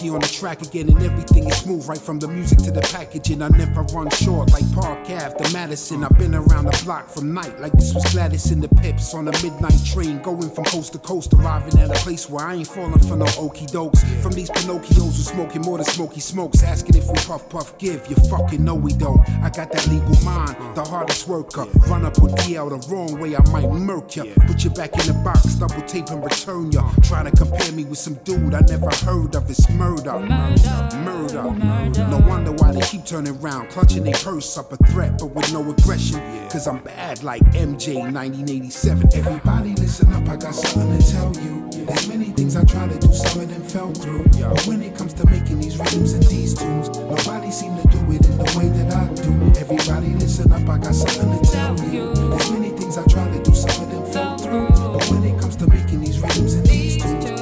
On 0.09 0.19
the 0.19 0.27
track 0.27 0.61
again, 0.61 0.89
and 0.89 1.01
everything 1.01 1.47
is 1.47 1.57
smooth 1.57 1.87
right 1.87 1.97
from 1.97 2.19
the 2.19 2.27
music 2.27 2.57
to 2.59 2.71
the 2.71 2.81
packaging. 2.81 3.41
I 3.41 3.49
never 3.49 3.83
run 3.93 4.09
short 4.11 4.51
like 4.51 4.69
Park 4.73 4.98
Ave 5.11 5.35
to 5.37 5.53
Madison. 5.53 6.03
I've 6.03 6.17
been 6.17 6.35
around 6.35 6.65
the 6.65 6.81
block 6.83 7.09
from 7.09 7.33
night 7.33 7.59
like 7.59 7.71
this 7.73 7.93
was 7.93 8.05
Gladys 8.13 8.51
in 8.51 8.61
the 8.61 8.67
Pips 8.67 9.13
on 9.13 9.27
a 9.27 9.31
midnight 9.43 9.83
train, 9.85 10.21
going 10.21 10.49
from 10.51 10.65
coast 10.65 10.93
to 10.93 10.99
coast, 10.99 11.33
arriving 11.33 11.79
at 11.79 11.89
a 11.89 11.99
place 12.03 12.29
where 12.29 12.45
I 12.45 12.55
ain't 12.55 12.67
falling 12.67 12.99
for 12.99 13.15
no 13.15 13.25
okey 13.37 13.65
dokes. 13.65 14.03
From 14.21 14.33
these 14.33 14.49
Pinocchios 14.51 15.17
who 15.17 15.23
smoking 15.23 15.61
more 15.63 15.77
than 15.77 15.85
smoky 15.85 16.19
smokes, 16.19 16.61
asking 16.63 16.95
if 16.95 17.07
we 17.07 17.15
puff 17.15 17.49
puff 17.49 17.77
give. 17.79 18.05
You 18.09 18.15
fucking 18.29 18.63
know 18.63 18.75
we 18.75 18.93
don't. 18.93 19.19
I 19.41 19.49
got 19.49 19.71
that 19.71 19.87
legal 19.87 20.15
mind, 20.23 20.55
the 20.75 20.83
hardest 20.83 21.27
worker. 21.27 21.65
Run 21.87 22.05
up 22.05 22.21
or 22.21 22.29
DL 22.29 22.69
the 22.69 22.93
wrong 22.93 23.19
way, 23.19 23.35
I 23.35 23.41
might 23.51 23.69
murk 23.69 24.15
ya. 24.15 24.25
Put 24.45 24.63
you 24.63 24.69
back 24.69 24.93
in 24.93 25.07
the 25.07 25.13
box, 25.23 25.55
double 25.55 25.81
tape 25.83 26.09
and 26.09 26.23
return 26.23 26.71
ya. 26.71 26.89
Trying 27.03 27.25
to 27.25 27.31
compare 27.31 27.71
me 27.71 27.83
with 27.83 27.99
some 27.99 28.15
dude 28.25 28.53
I 28.53 28.61
never 28.61 28.89
heard 29.05 29.35
of. 29.35 29.49
It's 29.49 29.69
murder, 29.71 30.19
murder, 30.19 31.43
murder. 31.51 32.07
No 32.09 32.19
wonder 32.27 32.51
why 32.51 32.71
they 32.73 32.81
keep 32.81 33.05
turning 33.05 33.37
around, 33.37 33.69
clutching 33.69 34.03
their 34.03 34.13
purse 34.13 34.57
up 34.57 34.71
a 34.71 34.77
threat, 34.99 35.17
but 35.17 35.27
with 35.27 35.53
no 35.53 35.61
aggression. 35.69 36.19
Cause 36.49 36.67
I'm 36.67 36.79
bad 36.79 37.23
like 37.23 37.41
MJ 37.53 37.95
1987. 37.95 39.09
Everybody 39.13 39.73
listen 39.75 40.11
up, 40.13 40.27
I 40.27 40.35
got 40.35 40.53
something 40.53 40.97
to 40.97 41.11
tell 41.11 41.31
you. 41.37 41.69
There's 41.85 42.07
many 42.09 42.25
things 42.25 42.55
I 42.55 42.63
try 42.65 42.87
to 42.87 42.97
do, 42.99 43.13
some 43.13 43.41
of 43.41 43.49
them 43.49 43.63
fell 43.63 43.91
through. 43.93 44.25
But 44.25 44.65
when 44.67 44.81
it 44.81 44.97
comes 44.97 45.13
to 45.13 45.25
making 45.27 45.61
these 45.61 45.77
rhythms 45.77 46.13
and 46.13 46.23
these 46.23 46.53
tunes, 46.53 46.89
nobody 46.89 47.51
seem 47.51 47.77
to 47.77 47.87
do 47.87 47.99
it 48.11 48.25
in 48.25 48.37
the 48.37 48.49
way 48.57 48.67
that 48.67 48.93
I 48.93 49.07
do. 49.13 49.31
Everybody 49.59 50.09
listen 50.15 50.51
up, 50.51 50.67
I 50.67 50.77
got 50.77 50.95
something 50.95 51.31
to 51.39 51.51
tell 51.51 51.79
you. 51.91 52.13
There's 52.13 52.51
many 52.51 52.71
things 52.71 52.97
I 52.97 53.05
try 53.05 53.25
to 53.31 53.41
do, 53.41 53.55
some 53.55 53.83
of 53.83 53.91
them 53.91 54.05
fell 54.11 54.37
through. 54.37 54.67
But 54.67 55.05
when 55.11 55.23
it 55.23 55.39
comes 55.39 55.55
to 55.57 55.67
making 55.67 56.01
these 56.01 56.19
rhythms 56.19 56.55
and 56.55 56.65
these 56.65 57.01
tunes, 57.01 57.38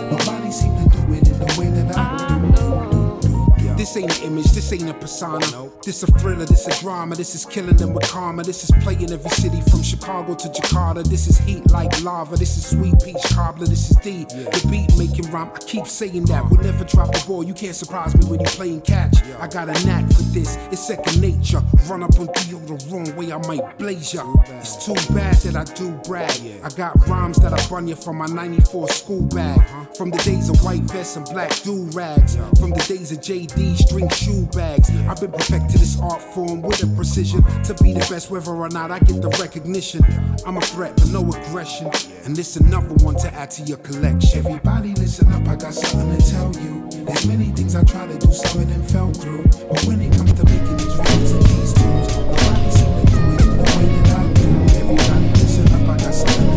This 3.77 3.95
ain't 3.95 4.17
an 4.17 4.23
image, 4.23 4.51
this 4.53 4.73
ain't 4.73 4.89
a 4.89 4.93
persona. 4.95 5.45
This 5.85 6.01
a 6.01 6.07
thriller, 6.07 6.45
this 6.45 6.65
a 6.65 6.81
drama, 6.81 7.13
this 7.13 7.35
is 7.35 7.45
killing 7.45 7.77
them 7.77 7.93
with 7.93 8.07
karma. 8.09 8.41
This 8.41 8.63
is 8.63 8.71
playing 8.83 9.11
every 9.11 9.29
city 9.29 9.61
from 9.69 9.83
Chicago 9.83 10.33
to 10.33 10.47
Jakarta. 10.47 11.07
This 11.07 11.27
is 11.27 11.37
heat 11.37 11.69
like 11.69 12.01
lava, 12.01 12.37
this 12.37 12.57
is 12.57 12.65
sweet 12.65 12.95
peach 13.05 13.21
cobbler, 13.35 13.67
this 13.67 13.91
is 13.91 13.97
D. 13.97 14.23
The 14.25 14.67
beat 14.71 14.97
making 14.97 15.31
rhyme, 15.31 15.51
I 15.53 15.59
keep 15.59 15.85
saying 15.85 16.25
that. 16.25 16.49
We'll 16.49 16.61
never 16.61 16.85
drop 16.85 17.09
a 17.15 17.27
ball, 17.27 17.43
you 17.43 17.53
can't 17.53 17.75
surprise 17.75 18.17
me 18.17 18.25
when 18.25 18.39
you 18.39 18.47
playing 18.47 18.81
catch. 18.81 19.15
I 19.39 19.47
got 19.47 19.69
a 19.69 19.85
knack 19.85 20.07
for 20.11 20.23
this, 20.33 20.57
it's 20.71 20.87
second 20.87 21.21
nature. 21.21 21.61
Run 21.87 22.01
up 22.01 22.19
on 22.19 22.29
Dio 22.33 22.57
the 22.57 22.83
wrong 22.89 23.15
way, 23.15 23.31
I 23.31 23.37
might 23.47 23.77
blaze 23.77 24.11
ya. 24.11 24.25
It's 24.57 24.83
too 24.83 24.95
bad 25.13 25.35
that 25.45 25.55
I 25.55 25.65
do 25.75 25.91
brag. 26.07 26.31
I 26.63 26.69
got 26.69 26.95
rhymes 27.07 27.37
that 27.37 27.53
I 27.53 27.67
run 27.67 27.87
you 27.87 27.95
from 27.95 28.17
my 28.17 28.25
94 28.25 28.89
school 28.89 29.21
bag. 29.27 29.59
Uh-huh. 29.59 29.85
From 29.93 30.09
the 30.09 30.17
days 30.19 30.49
of 30.49 30.63
white 30.63 30.81
vests 30.81 31.15
and 31.15 31.25
black 31.25 31.51
do 31.61 31.83
rags. 31.93 32.35
From 32.59 32.71
the 32.71 32.83
days 32.87 33.11
of 33.11 33.19
JD 33.19 33.66
string 33.75 34.09
shoe 34.09 34.45
bags. 34.53 34.89
I've 35.07 35.19
been 35.19 35.31
perfected 35.31 35.79
this 35.79 35.99
art 35.99 36.21
form 36.21 36.61
with 36.61 36.83
a 36.83 36.87
precision 36.95 37.43
to 37.63 37.73
be 37.83 37.93
the 37.93 38.05
best, 38.09 38.29
whether 38.29 38.51
or 38.51 38.69
not 38.69 38.91
I 38.91 38.99
get 38.99 39.21
the 39.21 39.29
recognition. 39.39 40.01
I'm 40.45 40.57
a 40.57 40.61
threat, 40.61 40.95
but 40.95 41.09
no 41.09 41.21
aggression. 41.29 41.91
And 42.25 42.35
this 42.35 42.55
another 42.57 42.93
one 43.03 43.15
to 43.15 43.33
add 43.33 43.51
to 43.51 43.63
your 43.63 43.77
collection. 43.77 44.39
Everybody 44.39 44.93
listen 44.95 45.31
up, 45.33 45.47
I 45.47 45.55
got 45.55 45.73
something 45.73 46.17
to 46.17 46.31
tell 46.31 46.51
you. 46.63 46.87
There's 47.05 47.25
many 47.25 47.45
things 47.45 47.75
I 47.75 47.83
try 47.83 48.07
to 48.07 48.17
do, 48.17 48.31
some 48.31 48.61
of 48.61 48.69
them 48.69 48.83
fell 48.83 49.11
through. 49.11 49.43
But 49.69 49.83
when 49.85 50.01
it 50.01 50.15
comes 50.15 50.33
to 50.33 50.43
making 50.45 50.77
these 50.77 50.95
rhymes 50.95 51.31
and 51.31 51.43
these 51.43 51.73
tunes, 51.73 52.17
nobody 52.17 52.71
seem 52.71 52.93
to 52.95 53.05
do 53.11 53.19
it 53.33 53.47
the 53.57 53.63
way 53.77 53.87
that 54.03 54.19
I 54.19 54.33
do. 54.33 54.49
Everybody 54.81 55.29
listen 55.39 55.67
up, 55.73 55.89
I 55.89 55.97
got 55.97 56.13
something 56.13 56.56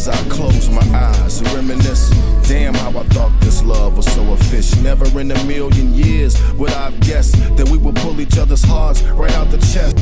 As 0.00 0.08
I 0.08 0.16
close 0.30 0.70
my 0.70 0.80
eyes 0.98 1.40
and 1.40 1.52
reminisce, 1.52 2.08
damn 2.48 2.72
how 2.72 2.88
I 2.88 3.04
thought 3.08 3.38
this 3.42 3.62
love 3.62 3.98
was 3.98 4.10
so 4.10 4.32
official. 4.32 4.82
Never 4.82 5.04
in 5.20 5.30
a 5.30 5.44
million 5.44 5.92
years 5.92 6.40
would 6.54 6.72
I've 6.72 6.98
guessed 7.00 7.34
that 7.58 7.68
we 7.68 7.76
would 7.76 7.96
pull 7.96 8.18
each 8.18 8.38
other's 8.38 8.62
hearts 8.62 9.02
right 9.02 9.30
out 9.32 9.50
the 9.50 9.58
chest. 9.58 9.98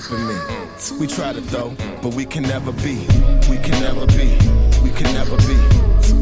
Helping 0.00 0.26
me. 0.26 0.34
We 0.98 1.06
tried 1.06 1.36
it 1.36 1.44
though, 1.48 1.74
but 2.02 2.14
we 2.14 2.24
can 2.24 2.42
never 2.42 2.72
be. 2.72 3.06
We 3.48 3.58
can 3.58 3.80
never 3.80 4.06
be. 4.06 4.36
We 4.82 4.90
can 4.90 5.12
never 5.14 5.36
be. 5.36 5.56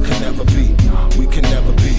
Can 0.06 0.20
never 0.20 0.44
be. 0.44 0.74
We 1.18 1.26
can 1.26 1.42
never 1.42 1.72
be. 1.72 1.94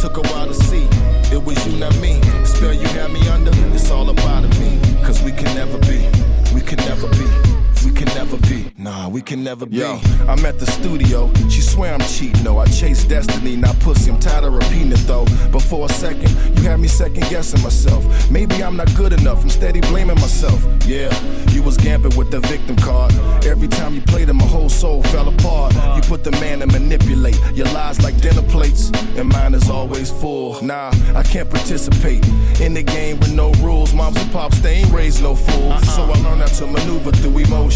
Took 0.00 0.16
a 0.16 0.22
while 0.32 0.46
to 0.46 0.54
see. 0.54 0.86
It 1.34 1.42
was 1.42 1.64
you, 1.66 1.78
not 1.78 1.96
me. 1.98 2.20
Spell 2.44 2.72
you 2.72 2.86
had 2.88 3.12
me 3.12 3.26
under. 3.28 3.52
It's 3.74 3.90
all 3.90 4.08
about 4.10 4.42
me. 4.58 4.80
Cause 5.04 5.22
we 5.22 5.32
can 5.32 5.54
never 5.54 5.78
be. 5.78 6.08
We 6.54 6.60
can 6.60 6.78
never 6.78 7.08
be. 7.08 7.59
We 7.84 7.92
can 7.92 8.08
never 8.14 8.36
be. 8.36 8.72
Nah, 8.76 9.08
we 9.08 9.22
can 9.22 9.42
never 9.42 9.64
be. 9.64 9.78
Yo, 9.78 9.98
I'm 10.28 10.44
at 10.44 10.58
the 10.58 10.66
studio. 10.66 11.32
She 11.48 11.60
swear 11.60 11.94
I'm 11.94 12.00
cheating. 12.00 12.44
No, 12.44 12.58
I 12.58 12.66
chase 12.66 13.04
destiny, 13.04 13.56
not 13.56 13.78
pussy. 13.80 14.10
I'm 14.10 14.20
tired 14.20 14.44
of 14.44 14.52
repeating 14.52 14.92
it 14.92 15.04
though. 15.06 15.26
But 15.50 15.62
for 15.62 15.86
a 15.86 15.88
second, 15.88 16.30
you 16.56 16.62
had 16.68 16.78
me 16.80 16.88
second 16.88 17.24
guessing 17.30 17.62
myself. 17.62 18.04
Maybe 18.30 18.62
I'm 18.62 18.76
not 18.76 18.94
good 18.94 19.12
enough. 19.12 19.42
I'm 19.42 19.50
steady 19.50 19.80
blaming 19.80 20.16
myself. 20.16 20.62
Yeah, 20.86 21.10
you 21.50 21.62
was 21.62 21.76
gambling 21.76 22.16
with 22.16 22.30
the 22.30 22.40
victim 22.40 22.76
card. 22.76 23.12
Every 23.44 23.68
time 23.68 23.94
you 23.94 24.02
played 24.02 24.28
it, 24.28 24.34
my 24.34 24.46
whole 24.46 24.68
soul 24.68 25.02
fell 25.04 25.28
apart. 25.28 25.74
You 25.96 26.02
put 26.02 26.24
the 26.24 26.32
man 26.32 26.60
to 26.60 26.66
manipulate 26.66 27.38
your 27.54 27.66
lies 27.68 28.02
like 28.02 28.20
dinner 28.20 28.42
plates, 28.42 28.90
and 29.16 29.28
mine 29.28 29.54
is 29.54 29.70
always 29.70 30.10
full. 30.10 30.62
Nah, 30.62 30.90
I 31.14 31.22
can't 31.22 31.48
participate 31.48 32.26
in 32.60 32.74
the 32.74 32.82
game 32.82 33.18
with 33.20 33.32
no 33.32 33.52
rules. 33.54 33.94
Moms 33.94 34.16
and 34.16 34.30
pops, 34.32 34.58
they 34.60 34.76
ain't 34.76 34.92
raised 34.92 35.22
no 35.22 35.34
fool. 35.34 35.72
Uh-huh. 35.72 35.96
So 35.96 36.02
I 36.02 36.16
learned 36.28 36.42
how 36.42 36.46
to 36.46 36.66
maneuver 36.66 37.12
through 37.12 37.38
emotions. 37.38 37.69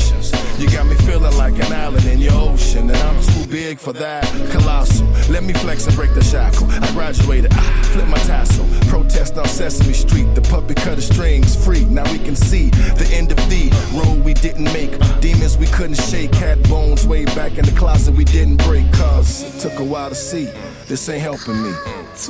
You 0.59 0.71
got 0.71 0.87
me 0.87 0.95
feeling 0.97 1.37
like 1.37 1.55
an 1.55 1.73
island 1.73 2.07
in 2.07 2.21
your 2.21 2.35
ocean, 2.35 2.89
and 2.89 2.97
I'm 2.97 3.23
too 3.23 3.47
big 3.51 3.79
for 3.79 3.93
that. 3.95 4.25
Colossal. 4.51 5.07
Let 5.29 5.43
me 5.43 5.53
flex 5.53 5.87
and 5.87 5.97
break 5.97 6.15
the 6.15 6.23
shackle. 6.23 6.71
I 6.71 6.93
graduated, 6.93 7.53
I 7.53 7.83
flip 7.83 8.09
my 8.09 8.19
tassel. 8.19 8.67
Protest 8.89 9.37
on 9.37 9.47
Sesame 9.47 9.93
Street. 9.93 10.33
The 10.35 10.43
puppet 10.43 10.77
cut 10.77 10.97
the 10.97 11.03
strings 11.03 11.57
free. 11.65 11.85
Now 11.85 12.11
we 12.13 12.19
can 12.19 12.37
see 12.37 12.71
the 12.71 13.09
end 13.13 13.33
of 13.33 13.39
the 13.51 13.71
road 13.95 14.25
we 14.25 14.33
didn't 14.33 14.73
make. 14.73 14.93
Demons 15.21 15.59
we 15.59 15.67
couldn't 15.67 16.01
shake. 16.01 16.35
Had 16.35 16.63
bones 16.69 17.07
way 17.07 17.25
back 17.27 17.59
in 17.59 17.65
the 17.65 17.73
closet 17.73 18.15
we 18.15 18.25
didn't 18.25 18.59
break. 18.65 18.91
Cause 18.93 19.43
it 19.43 19.61
took 19.61 19.81
a 19.81 19.85
while 19.85 20.09
to 20.09 20.15
see. 20.15 20.49
This 20.87 21.09
ain't 21.09 21.21
helping 21.21 21.61
me. 21.63 21.73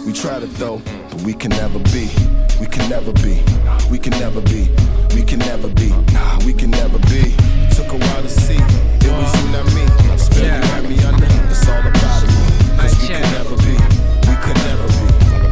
We 0.07 0.13
tried 0.13 0.43
it 0.43 0.55
though, 0.55 0.81
but 1.11 1.21
we 1.23 1.35
can 1.35 1.51
never 1.51 1.79
be. 1.79 2.09
We 2.59 2.67
can 2.67 2.89
never 2.89 3.13
be. 3.13 3.43
We 3.91 3.99
can 3.99 4.13
never 4.19 4.41
be. 4.41 4.71
We 5.15 5.23
can 5.23 5.41
never 5.41 5.69
be. 5.69 5.91
Nah, 6.13 6.39
we 6.45 6.55
can 6.55 6.71
never 6.71 6.99
be. 7.11 7.35
Took 7.75 7.93
a 7.93 7.97
while 7.97 8.23
to 8.23 8.29
see. 8.29 8.55
It 8.55 9.11
was 9.11 9.35
you, 9.35 9.51
not 9.51 9.67
me. 9.75 9.85
Spell 10.17 10.45
you 10.45 10.63
had 10.71 10.89
me 10.89 10.97
under. 11.03 11.27
It's 11.51 11.67
all 11.69 11.81
about 11.81 12.23
me. 12.23 12.35
Cause 12.79 12.95
we 13.01 13.09
could 13.09 13.27
never 13.35 13.57
be. 13.57 13.75
We 14.31 14.35
could 14.39 14.59
never 14.63 14.87
be. 14.95 15.07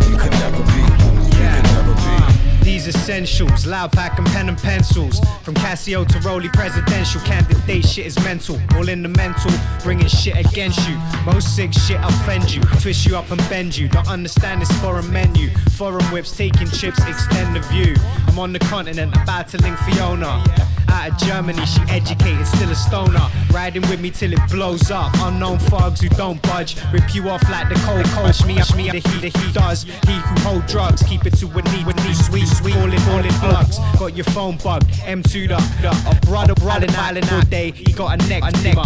We 0.08 0.16
could 0.16 0.30
never 0.38 0.62
be. 0.70 0.82
We 1.18 1.30
could 1.34 1.64
never 1.74 1.94
be. 1.94 2.62
These 2.62 2.86
essentials, 2.86 3.66
loud 3.66 3.90
pack 3.90 4.18
and 4.18 4.26
pen 4.28 4.48
and 4.48 4.56
pencils. 4.56 5.18
From 5.42 5.54
Casio 5.54 6.06
to 6.06 6.20
Rolly 6.20 6.48
presidential, 6.50 7.20
candidate 7.22 7.84
shit 7.84 8.06
is 8.06 8.16
mental. 8.22 8.56
All 8.76 8.88
in 8.88 9.02
the 9.02 9.08
mental, 9.08 9.50
bringing 9.82 10.06
shit 10.06 10.36
against 10.36 10.78
you. 10.88 10.96
Most 11.26 11.56
sick 11.56 11.72
shit 11.72 11.98
offend 12.00 12.54
you, 12.54 12.62
twist 12.80 13.04
you 13.04 13.16
up 13.16 13.28
and 13.32 13.40
bend 13.48 13.76
you. 13.76 13.88
Don't 13.88 14.06
understand 14.06 14.62
this 14.62 14.70
foreign 14.80 15.12
menu. 15.12 15.50
Foreign 15.72 16.04
whips 16.12 16.36
taking 16.36 16.68
chips, 16.68 17.04
extend 17.04 17.56
the 17.56 17.60
view. 17.62 17.96
I'm 18.28 18.38
on 18.38 18.52
the 18.52 18.60
continent, 18.60 19.12
about 19.16 19.48
to 19.48 19.58
link 19.58 19.76
Fiona. 19.78 20.44
Out 20.92 21.10
of 21.10 21.18
Germany, 21.18 21.64
she 21.64 21.80
educated, 21.88 22.46
still 22.46 22.70
a 22.70 22.74
stoner. 22.74 23.26
Riding 23.50 23.82
with 23.88 24.00
me 24.00 24.10
till 24.10 24.32
it 24.32 24.40
blows 24.50 24.90
up. 24.90 25.12
Unknown 25.20 25.58
thugs 25.58 26.00
who 26.00 26.08
don't 26.10 26.40
budge, 26.42 26.76
rip 26.92 27.14
you 27.14 27.28
off 27.30 27.42
like 27.50 27.68
the 27.68 27.76
cold 27.86 28.04
coach. 28.06 28.44
Me, 28.44 28.56
me, 28.76 28.90
the 28.90 29.00
he, 29.08 29.30
the 29.30 29.38
he 29.38 29.52
does. 29.52 29.84
He 29.84 30.12
who 30.12 30.34
hold 30.40 30.66
drugs, 30.66 31.02
keep 31.02 31.24
it 31.26 31.34
to 31.38 31.46
a 31.46 31.62
knee, 31.62 31.84
with 31.84 31.96
knee, 32.04 32.14
sweet, 32.14 32.46
sweet. 32.46 32.76
All 32.76 32.92
in, 32.92 33.02
all 33.08 33.24
in 33.24 33.32
plugs. 33.40 33.78
Got 33.98 34.14
your 34.14 34.24
phone 34.26 34.58
bugged. 34.58 34.88
M2 35.08 35.48
the, 35.48 35.56
the 35.80 35.90
a 36.10 36.26
brother, 36.26 36.54
brother, 36.54 36.86
island 36.90 37.28
all 37.32 37.42
day. 37.42 37.70
He 37.70 37.92
got 37.92 38.20
a 38.22 38.28
neck, 38.28 38.42
a 38.44 38.50
neck. 38.62 38.76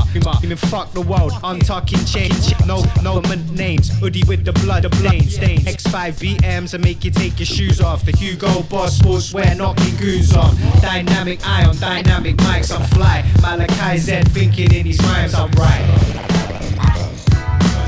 Even 0.43 0.57
fuck 0.57 0.93
the 0.93 1.03
world, 1.03 1.33
untucking 1.43 2.13
chains. 2.13 2.55
No, 2.67 2.85
no 3.03 3.21
names. 3.57 3.89
Hoodie 3.99 4.23
with 4.29 4.45
the 4.45 4.53
blood, 4.53 4.85
the 4.85 4.97
stains, 4.97 5.35
stains. 5.35 5.65
X5 5.65 6.39
VMs 6.39 6.75
and 6.75 6.85
make 6.85 7.05
you 7.05 7.11
take 7.11 7.39
your 7.39 7.47
shoes 7.47 7.81
off. 7.81 8.05
The 8.05 8.13
Hugo 8.13 8.63
Boss 8.63 8.99
sportswear, 8.99 9.57
knocking 9.57 9.97
goons 9.97 10.35
off. 10.35 10.55
Dynamic 10.81 11.47
eye 11.47 11.65
on 11.65 11.77
dynamic 12.03 12.37
mics, 12.37 12.75
I'm 12.75 12.87
fly. 12.89 13.25
Malachi 13.41 13.99
Z 13.99 14.23
thinking 14.31 14.73
in 14.75 14.85
these 14.85 15.01
rhymes, 15.03 15.35
I'm 15.35 15.51
right. 15.53 15.83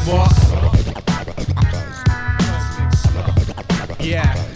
What? 0.07 0.33
Yeah. 4.01 4.48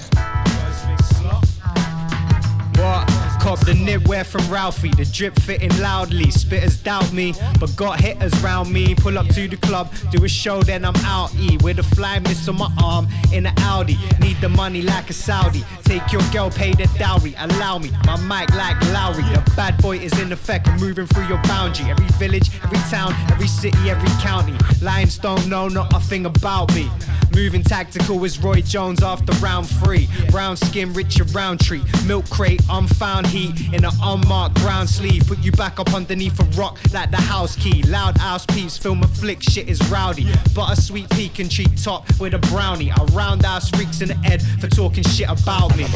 The 3.61 3.73
knitwear 3.73 4.25
from 4.27 4.49
Ralphie, 4.51 4.91
the 4.91 5.05
drip 5.05 5.39
fitting 5.41 5.77
loudly. 5.81 6.27
Spitters 6.27 6.83
doubt 6.83 7.13
me, 7.13 7.35
but 7.59 7.75
got 7.77 8.01
hitters 8.01 8.33
round 8.43 8.73
me. 8.73 8.95
Pull 8.95 9.19
up 9.19 9.27
to 9.29 9.49
the 9.49 9.57
club, 9.57 9.93
do 10.11 10.25
a 10.25 10.29
show, 10.29 10.63
then 10.63 10.85
I'm 10.85 10.97
out. 11.05 11.35
E 11.37 11.59
with 11.63 11.79
a 11.79 11.83
fly 11.83 12.19
miss 12.21 12.49
on 12.49 12.59
my 12.59 12.71
arm 12.83 13.09
in 13.33 13.47
an 13.47 13.55
Audi. 13.59 13.99
Need 14.21 14.41
the 14.41 14.49
money 14.49 14.83
like 14.83 15.11
a 15.11 15.13
Saudi. 15.13 15.65
Take 15.85 16.13
your 16.13 16.23
girl, 16.33 16.51
pay 16.51 16.73
the 16.73 16.89
dowry. 16.99 17.35
Allow 17.39 17.79
me, 17.79 17.91
my 18.07 18.17
mic 18.21 18.55
like 18.55 18.81
Lowry. 18.93 19.23
The 19.23 19.43
bad 19.57 19.81
boy 19.83 19.99
is 19.99 20.19
in 20.21 20.33
effect, 20.33 20.69
moving 20.81 21.07
through 21.07 21.29
your 21.29 21.43
boundary. 21.43 21.91
Every 21.91 22.07
village, 22.19 22.51
every 22.65 22.79
town, 22.91 23.15
every 23.31 23.49
city, 23.49 23.91
every 23.91 24.11
county. 24.21 24.55
Lions 24.81 25.19
don't 25.19 25.47
know 25.49 25.69
not 25.69 25.93
a 25.95 26.01
thing 26.01 26.27
about 26.27 26.75
me. 26.75 26.91
Moving 27.35 27.63
tactical 27.63 28.23
is 28.25 28.39
Roy 28.39 28.61
Jones 28.61 29.03
after 29.03 29.33
round 29.45 29.67
three. 29.67 30.09
Brown 30.31 30.57
skin, 30.57 30.93
Richard 30.93 31.35
Roundtree. 31.35 31.83
Milk 32.07 32.29
crate, 32.29 32.61
i'm 32.69 32.85
unfound 32.85 33.27
in 33.73 33.85
an 33.85 33.91
unmarked 34.03 34.55
brown 34.57 34.87
sleeve. 34.87 35.27
Put 35.27 35.39
you 35.39 35.53
back 35.53 35.81
up 35.81 35.93
underneath 35.95 36.39
a 36.41 36.45
rock 36.59 36.79
like 36.93 37.11
the 37.11 37.17
house 37.17 37.57
key. 37.57 37.83
Loud 37.85 38.17
house 38.19 38.47
peeps, 38.47 38.79
film 38.79 39.03
a 39.03 39.07
flick, 39.07 39.43
shit 39.43 39.69
is 39.69 39.81
rowdy. 39.91 40.27
Butter 40.55 40.81
sweet 40.81 41.09
peek 41.11 41.39
and 41.39 41.51
treat 41.51 41.77
top 41.83 42.07
with 42.21 42.35
a 42.35 42.39
brownie. 42.39 42.91
I 42.91 43.05
roundhouse 43.13 43.71
freaks 43.71 44.01
in 44.01 44.09
the 44.09 44.15
head 44.15 44.43
for 44.61 44.69
talking 44.69 45.05
shit 45.05 45.29
about 45.29 45.77
me. 45.77 45.85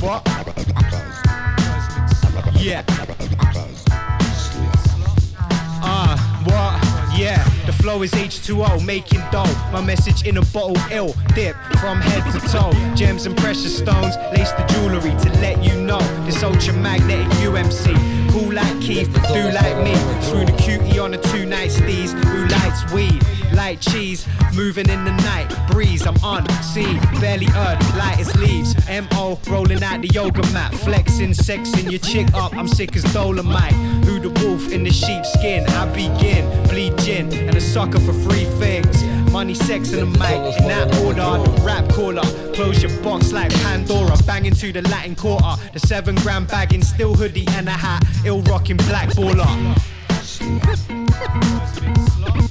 what? 0.00 0.26
Yeah. 2.60 2.84
Flow 7.80 8.02
is 8.02 8.12
H2O, 8.12 8.84
making 8.84 9.20
dough. 9.32 9.52
My 9.72 9.80
message 9.80 10.26
in 10.26 10.36
a 10.36 10.44
bottle, 10.46 10.76
ill 10.90 11.14
dip 11.34 11.56
from 11.80 12.00
head 12.00 12.24
to 12.32 12.40
toe. 12.48 12.72
Gems 12.94 13.26
and 13.26 13.36
precious 13.36 13.76
stones, 13.76 14.16
lace 14.32 14.52
the 14.52 14.64
jewelry 14.72 15.16
to 15.22 15.30
let 15.40 15.62
you 15.62 15.80
know 15.80 16.00
this 16.24 16.42
ultra 16.42 16.74
magnetic 16.74 17.26
UMC. 17.38 17.94
Cool 18.30 18.52
like 18.52 18.80
Keith, 18.80 19.10
but 19.12 19.26
do 19.28 19.42
like 19.50 19.76
me. 19.82 19.94
Screw 20.22 20.44
the 20.44 20.56
cutie 20.58 20.98
on 20.98 21.14
a 21.14 21.18
two 21.18 21.46
night 21.46 21.70
steez 21.70 22.12
who 22.24 22.46
likes 22.46 22.92
weed. 22.92 23.22
Like 23.52 23.80
cheese, 23.80 24.26
moving 24.54 24.88
in 24.88 25.04
the 25.04 25.12
night 25.12 25.48
breeze. 25.70 26.06
I'm 26.06 26.16
on 26.24 26.48
sea, 26.62 26.98
barely 27.20 27.46
earth, 27.46 27.96
light 27.96 28.18
as 28.20 28.34
leaves. 28.36 28.74
Mo 29.12 29.38
rolling 29.48 29.82
out 29.82 30.02
the 30.02 30.08
yoga 30.08 30.42
mat, 30.52 30.74
flexing, 30.74 31.30
sexing 31.30 31.90
your 31.90 32.00
chick 32.00 32.32
up. 32.34 32.54
I'm 32.56 32.68
sick 32.68 32.94
as 32.96 33.04
Dolomite. 33.12 33.72
Who 34.04 34.18
the 34.20 34.30
wolf 34.40 34.72
in 34.72 34.84
the 34.84 34.90
sheepskin? 34.90 35.64
I 35.68 35.86
begin, 35.94 36.68
bleed 36.68 36.98
gin, 36.98 37.32
and 37.32 37.56
a 37.56 37.60
sucker 37.60 38.00
for 38.00 38.12
free 38.12 38.44
things. 38.58 39.02
Money, 39.30 39.54
sex, 39.54 39.92
and 39.92 40.02
a 40.02 40.06
mic 40.06 40.60
in 40.60 40.68
that 40.68 40.94
order. 41.02 41.20
The 41.20 41.62
rap 41.62 41.88
caller, 41.90 42.24
close 42.52 42.82
your 42.82 42.92
box 43.02 43.32
like 43.32 43.52
Pandora. 43.62 44.16
Banging 44.26 44.54
to 44.54 44.72
the 44.72 44.82
Latin 44.82 45.14
quarter. 45.14 45.56
The 45.72 45.80
seven 45.80 46.16
gram 46.16 46.46
bagging, 46.46 46.82
still 46.82 47.14
hoodie 47.14 47.46
and 47.50 47.68
a 47.68 47.72
hat. 47.72 48.04
Ill 48.24 48.42
rocking 48.42 48.76
black 48.76 49.08
baller. 49.10 49.46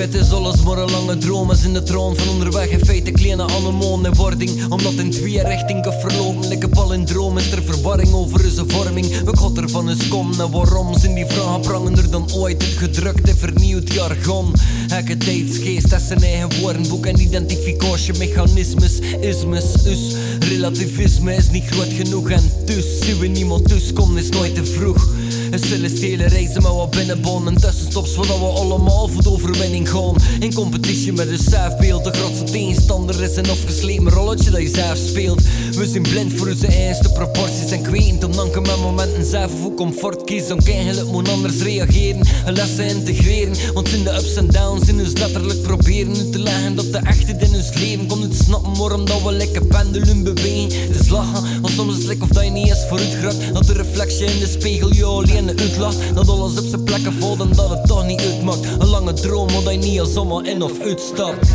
weet 0.00 0.14
is 0.14 0.32
alles 0.32 0.62
maar 0.62 0.78
een 0.78 0.90
lange 0.90 1.18
dromen 1.18 1.56
zijn 1.56 1.72
de 1.72 1.82
troon 1.82 2.16
van 2.16 2.28
onderweg. 2.28 2.68
In 2.68 2.84
feite 2.84 3.10
kleine 3.10 3.42
anemoon 3.42 4.06
in 4.06 4.14
wording. 4.14 4.68
Omdat 4.68 4.92
in 4.92 5.10
twee 5.10 5.42
richting 5.42 5.94
verlopen 6.00 6.52
een 6.52 6.68
palindroom 6.68 7.38
is. 7.38 7.52
Er 7.52 7.62
verwarring 7.62 8.12
over 8.12 8.44
onze 8.44 8.64
vorming. 8.66 9.06
We 9.24 9.36
god 9.36 9.56
er 9.56 9.68
van 9.68 9.88
eens 9.88 10.08
kom? 10.08 10.32
En 10.40 10.50
waarom 10.50 10.98
zijn 10.98 11.14
die 11.14 11.26
vragen 11.26 11.60
prangender 11.60 12.10
dan 12.10 12.32
ooit? 12.32 12.62
Het 12.62 12.72
gedrukte 12.72 13.36
vernieuwd 13.36 13.92
jargon. 13.92 14.52
Hekke 14.88 15.16
tijdsgeest 15.16 15.90
dat 15.90 16.02
zijn 16.02 16.22
eigen 16.22 16.60
woordenboek 16.60 17.06
en 17.06 17.20
identificatiemechanismes 17.20 18.98
Ismes, 19.20 19.86
us, 19.86 20.14
relativisme 20.48 21.34
is 21.34 21.50
niet 21.50 21.64
groot 21.64 21.92
genoeg 21.92 22.30
En 22.30 22.52
dus 22.64 22.98
zien 23.00 23.18
we 23.18 23.26
niemand 23.26 23.68
tussenkomen 23.68 24.22
is 24.22 24.28
nooit 24.28 24.54
te 24.54 24.64
vroeg 24.64 25.08
een 25.50 25.58
celestiële 25.58 26.26
reizen 26.26 26.62
met 26.62 26.72
wat 26.72 26.90
binnenbonen 26.90 27.60
Tussenstops 27.60 28.14
voordat 28.14 28.38
we 28.38 28.44
allemaal 28.44 29.08
voor 29.08 29.22
de 29.22 29.30
overwinning 29.30 29.88
gaan. 29.88 30.14
In 30.40 30.54
competitie 30.54 31.12
met 31.12 31.28
een 31.28 31.38
zelfbeeld 31.38 32.04
De 32.04 32.12
grootste 32.12 32.44
tegenstander 32.44 33.22
is 33.22 33.36
een 33.36 33.50
afgeslepen 33.50 34.10
rolletje 34.10 34.50
dat 34.50 34.60
je 34.60 34.68
zelf 34.68 34.96
speelt. 34.96 35.42
We 35.74 35.86
zijn 35.86 36.02
blind 36.02 36.32
voor 36.32 36.48
onze 36.48 36.66
eigen 36.66 37.12
proporties 37.12 37.70
En 37.70 37.82
kwetend 37.82 38.24
om 38.24 38.32
dan 38.32 38.62
met 38.62 38.80
momenten 38.80 39.24
zelf 39.24 39.50
voor 39.60 39.74
comfort 39.74 40.24
kiezen. 40.24 40.52
Ook 40.52 40.68
eigenlijk 40.68 41.10
moet 41.10 41.28
anders 41.28 41.62
reageren. 41.62 42.26
En 42.44 42.52
lessen 42.52 42.84
integreren 42.84 43.56
Want 43.74 43.88
in 43.88 44.04
de 44.04 44.10
ups 44.10 44.34
en 44.34 44.46
downs 44.46 44.88
in 44.88 45.00
ons 45.00 45.12
letterlijk 45.12 45.62
proberen 45.62 46.16
uit 46.16 46.32
te 46.32 46.38
leggen 46.38 46.76
Dat 46.76 46.92
de 46.92 46.98
echte 46.98 47.36
in 47.38 47.54
ons 47.54 47.74
leven 47.74 48.06
kon 48.06 48.22
het 48.22 48.34
snappen 48.34 48.76
Waarom 48.76 49.06
dat 49.06 49.22
we 49.22 49.32
lekker 49.32 49.66
pendulum 49.66 50.24
bewegen. 50.24 50.88
Het 50.88 51.00
is 51.00 51.08
lachen, 51.08 51.60
want 51.60 51.74
soms 51.74 51.92
is 51.92 51.98
het 51.98 52.08
like 52.08 52.22
of 52.22 52.28
dat 52.28 52.44
je 52.44 52.50
niet 52.50 52.68
eens 52.68 52.86
vooruit 52.88 53.16
gaat 53.22 53.36
Dat 53.52 53.66
de 53.66 53.72
reflectie 53.72 54.26
in 54.26 54.38
de 54.38 54.46
spiegel 54.46 54.94
je 54.94 55.04
alleen 55.04 55.39
uitlacht 55.48 55.96
Dat 56.14 56.28
alles 56.28 56.58
op 56.58 56.64
zijn 56.68 56.84
plekken 56.84 57.12
valt 57.12 57.40
en 57.40 57.48
dat 57.54 57.70
het 57.70 57.86
toch 57.86 58.06
niet 58.06 58.20
uitmaakt 58.20 58.66
Een 58.78 58.88
lange 58.88 59.12
droom, 59.12 59.48
wat 59.52 59.72
je 59.72 59.78
niet 59.78 60.00
als 60.00 60.12
zomaar 60.12 60.46
in 60.46 60.62
of 60.62 60.80
uitstapt. 60.80 61.48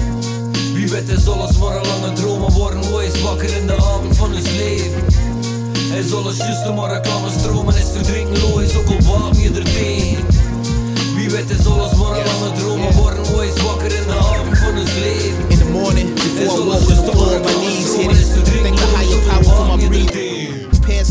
Wie 0.74 0.88
weet 0.88 1.10
is 1.10 1.28
alles 1.28 1.58
maar 1.58 1.76
een 1.76 1.88
lange 1.88 2.14
droom 2.14 2.40
Maar 2.40 2.52
worden 2.52 3.02
eens 3.02 3.22
wakker 3.22 3.58
in 3.58 3.68
de 3.68 3.74
avond 3.76 4.18
van 4.18 4.34
ons 4.36 4.52
leven? 4.52 5.04
Is 5.98 6.14
alles 6.14 6.38
juist 6.38 6.74
maar 6.76 6.94
reclame 6.94 7.30
stromen 7.40 7.76
Is 7.76 7.90
verdrinken 7.94 8.42
logisch, 8.42 8.76
ook 8.76 8.88
al 8.88 9.20
waak 9.20 9.36
je 9.36 9.50
er 9.56 9.64
tegen. 9.64 10.26
Wie 11.16 11.30
weet 11.30 11.50
is 11.50 11.66
alles 11.66 11.94
maar 11.94 12.18
een 12.18 12.26
lange 12.26 12.52
droom 12.58 12.80
Maar 12.80 12.94
worden 12.94 13.42
eens 13.42 13.62
wakker 13.62 13.94
in 13.94 14.08
de 14.08 14.14
avond 14.14 14.58
van 14.58 14.78
ons 14.78 14.94
leven? 14.94 15.44
In 15.48 15.58
the 15.58 15.66
morning, 15.72 16.14
before 16.14 16.62
I 16.62 16.66
walk 16.66 16.80
on 16.80 16.86
the 16.86 17.12
floor, 17.12 17.40
my 17.40 17.54
knees 17.54 17.96
hit 17.96 18.12
it. 18.12 18.64
Thank 18.64 18.78
the 18.78 18.86
higher 18.96 19.22
power 19.28 19.56
for 19.56 19.78
my 19.78 19.88
breathing. 19.88 20.35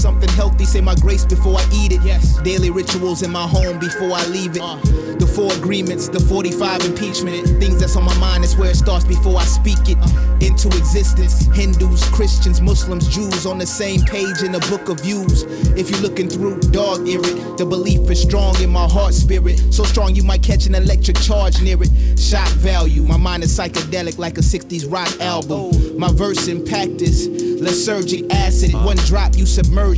Something 0.05 0.29
healthy, 0.33 0.67
say 0.67 0.83
my 0.83 0.95
grace 0.97 1.25
before 1.25 1.57
I 1.57 1.67
eat 1.73 1.91
it. 1.91 2.03
Yes. 2.03 2.39
Daily 2.43 2.69
rituals 2.69 3.23
in 3.23 3.31
my 3.31 3.47
home 3.49 3.79
before 3.79 4.13
I 4.13 4.27
leave 4.27 4.55
it. 4.55 4.61
Uh. 4.61 4.77
The 5.17 5.27
four 5.27 5.51
agreements, 5.55 6.11
the 6.11 6.21
45 6.21 6.85
impeachment. 6.85 7.49
Things 7.59 7.81
that's 7.81 7.97
on 7.97 8.05
my 8.05 8.15
mind, 8.19 8.45
that's 8.45 8.55
where 8.55 8.69
it 8.69 8.77
starts 8.77 9.07
before 9.07 9.39
I 9.39 9.45
speak 9.45 9.79
it 9.89 9.97
uh. 9.99 10.45
into 10.45 10.69
existence. 10.77 11.47
Hindus, 11.57 12.05
Christians, 12.11 12.61
Muslims, 12.61 13.09
Jews 13.09 13.47
on 13.47 13.57
the 13.57 13.65
same 13.65 14.03
page 14.03 14.43
in 14.43 14.53
the 14.53 14.61
book 14.69 14.91
of 14.91 15.01
views. 15.01 15.45
If 15.75 15.89
you're 15.89 16.01
looking 16.01 16.29
through, 16.29 16.61
dog 16.71 17.09
ear 17.09 17.21
it. 17.25 17.57
The 17.57 17.65
belief 17.65 18.11
is 18.11 18.21
strong 18.21 18.61
in 18.61 18.69
my 18.69 18.87
heart 18.87 19.15
spirit. 19.15 19.73
So 19.73 19.85
strong 19.85 20.15
you 20.15 20.23
might 20.23 20.43
catch 20.43 20.67
an 20.67 20.75
electric 20.75 21.17
charge 21.17 21.63
near 21.63 21.79
it. 21.83 22.21
Shock 22.21 22.51
value. 22.61 23.05
My 23.05 23.17
mind 23.17 23.43
is 23.43 23.59
psychedelic 23.59 24.19
like 24.19 24.37
a 24.37 24.43
60s 24.43 24.85
rock 24.93 25.19
album. 25.23 25.71
Oh. 25.73 25.95
My 25.97 26.13
verse 26.13 26.47
impact 26.49 27.01
is 27.01 27.27
lysergic 27.65 28.31
acid. 28.31 28.75
Uh. 28.75 28.85
One 28.85 28.99
drop, 28.99 29.37
you 29.39 29.47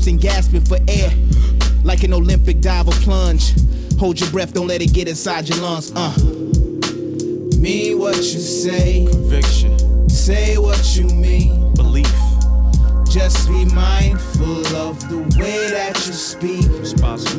and 0.04 0.20
gasping 0.20 0.60
for 0.60 0.78
air. 0.86 1.10
Like 1.82 2.02
an 2.04 2.12
Olympic 2.12 2.60
dive 2.60 2.88
or 2.88 2.94
plunge. 3.00 3.54
Hold 3.98 4.20
your 4.20 4.30
breath, 4.30 4.52
don't 4.52 4.66
let 4.66 4.82
it 4.82 4.92
get 4.92 5.08
inside 5.08 5.48
your 5.48 5.58
lungs. 5.58 5.90
Uh. 5.96 6.14
Mean 7.58 7.98
what 7.98 8.16
you 8.16 8.22
say. 8.22 9.06
Conviction. 9.10 10.08
Say 10.10 10.58
what 10.58 10.96
you 10.96 11.04
mean. 11.06 11.72
Belief. 11.74 12.25
Just 13.16 13.48
be 13.48 13.64
mindful 13.64 14.66
of 14.76 15.00
the 15.08 15.16
way 15.40 15.70
that 15.70 15.96
you 16.06 16.12
speak. 16.12 16.66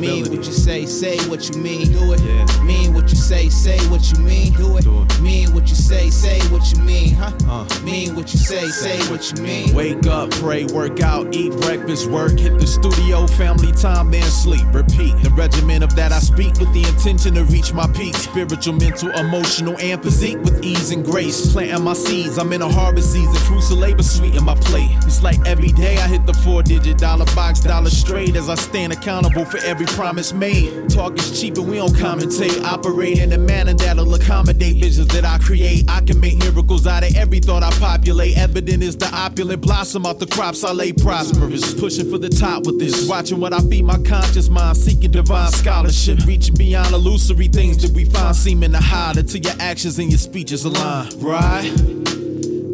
Mean 0.00 0.24
what 0.24 0.44
you 0.44 0.52
say, 0.52 0.84
say 0.86 1.18
what 1.28 1.48
you 1.48 1.62
mean. 1.62 1.92
Do 1.92 2.14
it. 2.14 2.62
Mean 2.64 2.92
what 2.94 3.08
you 3.08 3.14
say, 3.16 3.48
say 3.48 3.78
what 3.88 4.10
you 4.10 4.18
mean. 4.18 4.52
Do 4.54 4.76
it. 4.76 5.20
Mean 5.20 5.54
what 5.54 5.68
you 5.68 5.76
say, 5.76 6.10
say 6.10 6.40
what 6.48 6.72
you 6.72 6.82
mean. 6.82 7.14
Huh? 7.14 7.32
Uh. 7.48 7.80
Mean 7.84 8.16
what 8.16 8.32
you 8.32 8.40
say, 8.40 8.66
say 8.66 8.98
what 9.08 9.30
you 9.30 9.40
mean. 9.40 9.72
Wake 9.72 10.04
up, 10.08 10.30
pray, 10.32 10.64
work 10.64 11.00
out, 11.00 11.32
eat 11.32 11.52
breakfast, 11.60 12.10
work, 12.10 12.36
hit 12.36 12.58
the 12.58 12.66
studio, 12.66 13.28
family 13.28 13.70
time, 13.70 14.10
then 14.10 14.24
sleep. 14.24 14.66
Repeat 14.72 15.14
the 15.22 15.30
regimen 15.36 15.84
of 15.84 15.94
that 15.94 16.10
I 16.10 16.18
speak 16.18 16.58
with 16.58 16.72
the 16.72 16.82
intention 16.88 17.34
to 17.34 17.44
reach 17.44 17.72
my 17.72 17.86
peak. 17.92 18.16
Spiritual, 18.16 18.74
mental, 18.74 19.10
emotional, 19.10 19.78
and 19.78 20.02
physique 20.02 20.38
with 20.38 20.64
ease 20.64 20.90
and 20.90 21.04
grace. 21.04 21.52
Planting 21.52 21.84
my 21.84 21.92
seeds, 21.94 22.36
I'm 22.36 22.52
in 22.52 22.62
a 22.62 22.68
harvest 22.68 23.12
season. 23.12 23.34
Fruits 23.46 23.70
of 23.70 23.78
labor 23.78 24.02
sweet 24.02 24.34
in 24.34 24.44
my 24.44 24.56
plate. 24.56 24.90
It's 25.06 25.22
like 25.22 25.38
every 25.46 25.67
day 25.72 25.96
I 25.98 26.06
hit 26.08 26.26
the 26.26 26.34
four 26.34 26.62
digit 26.62 26.98
dollar 26.98 27.24
box, 27.34 27.60
dollar 27.60 27.90
straight 27.90 28.36
as 28.36 28.48
I 28.48 28.54
stand 28.54 28.92
accountable 28.92 29.44
for 29.44 29.58
every 29.58 29.86
promise 29.86 30.32
made. 30.32 30.88
Talk 30.90 31.18
is 31.18 31.40
cheap 31.40 31.56
and 31.56 31.68
we 31.68 31.76
don't 31.76 31.92
commentate. 31.94 32.62
Operate 32.64 33.18
in 33.18 33.32
a 33.32 33.38
manner 33.38 33.74
that'll 33.74 34.14
accommodate 34.14 34.76
visions 34.80 35.08
that 35.08 35.24
I 35.24 35.38
create. 35.38 35.84
I 35.88 36.00
can 36.00 36.20
make 36.20 36.38
miracles 36.38 36.86
out 36.86 37.02
of 37.02 37.14
every 37.16 37.40
thought 37.40 37.62
I 37.62 37.70
populate. 37.78 38.36
Evident 38.36 38.82
is 38.82 38.96
the 38.96 39.08
opulent 39.14 39.62
blossom 39.62 40.06
out 40.06 40.18
the 40.18 40.26
crops 40.26 40.64
I 40.64 40.72
lay 40.72 40.92
prosperous. 40.92 41.74
Pushing 41.74 42.10
for 42.10 42.18
the 42.18 42.28
top 42.28 42.66
with 42.66 42.78
this. 42.78 43.08
Watching 43.08 43.40
what 43.40 43.52
I 43.52 43.60
feed 43.60 43.84
my 43.84 43.98
conscious 44.02 44.48
mind. 44.48 44.76
Seeking 44.76 45.10
divine 45.10 45.52
scholarship. 45.52 46.24
Reaching 46.26 46.56
beyond 46.56 46.94
illusory 46.94 47.48
things 47.48 47.82
that 47.82 47.92
we 47.92 48.04
find 48.04 48.34
seeming 48.34 48.72
to 48.72 48.78
hide 48.78 49.16
until 49.16 49.40
your 49.40 49.54
actions 49.60 49.98
and 49.98 50.10
your 50.10 50.18
speeches 50.18 50.64
align. 50.64 51.10
Right? 51.18 51.72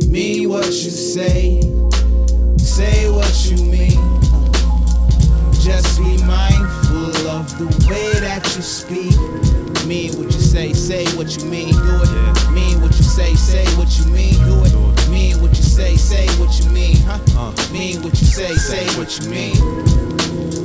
Mean 0.08 0.48
what 0.48 0.66
you 0.66 0.90
say. 0.90 1.60
Say 2.74 3.08
what 3.08 3.46
you 3.46 3.56
mean. 3.66 4.20
Just 5.52 5.96
be 5.96 6.20
mindful 6.24 7.28
of 7.28 7.56
the 7.56 7.66
way 7.88 8.18
that 8.18 8.42
you 8.56 8.62
speak. 8.62 9.14
Mean 9.86 10.10
what 10.18 10.34
you 10.34 10.40
say, 10.40 10.72
say 10.72 11.06
what 11.16 11.36
you 11.36 11.44
mean. 11.44 11.72
Do 11.72 12.00
it. 12.02 12.50
Mean 12.50 12.82
what 12.82 12.96
you 12.96 13.04
say, 13.04 13.36
say 13.36 13.64
what 13.76 13.96
you 13.96 14.06
mean. 14.06 14.34
Do 14.44 14.64
it. 14.64 15.08
Mean 15.08 15.40
what 15.40 15.56
you 15.56 15.62
say, 15.62 15.94
say 15.94 16.26
what 16.36 16.58
you 16.58 16.68
mean. 16.70 16.96
Huh? 17.06 17.52
Mean 17.72 18.02
what 18.02 18.20
you 18.20 18.26
say, 18.26 18.52
say 18.54 18.86
what 18.98 19.20
you 19.20 19.30
mean. 19.30 20.63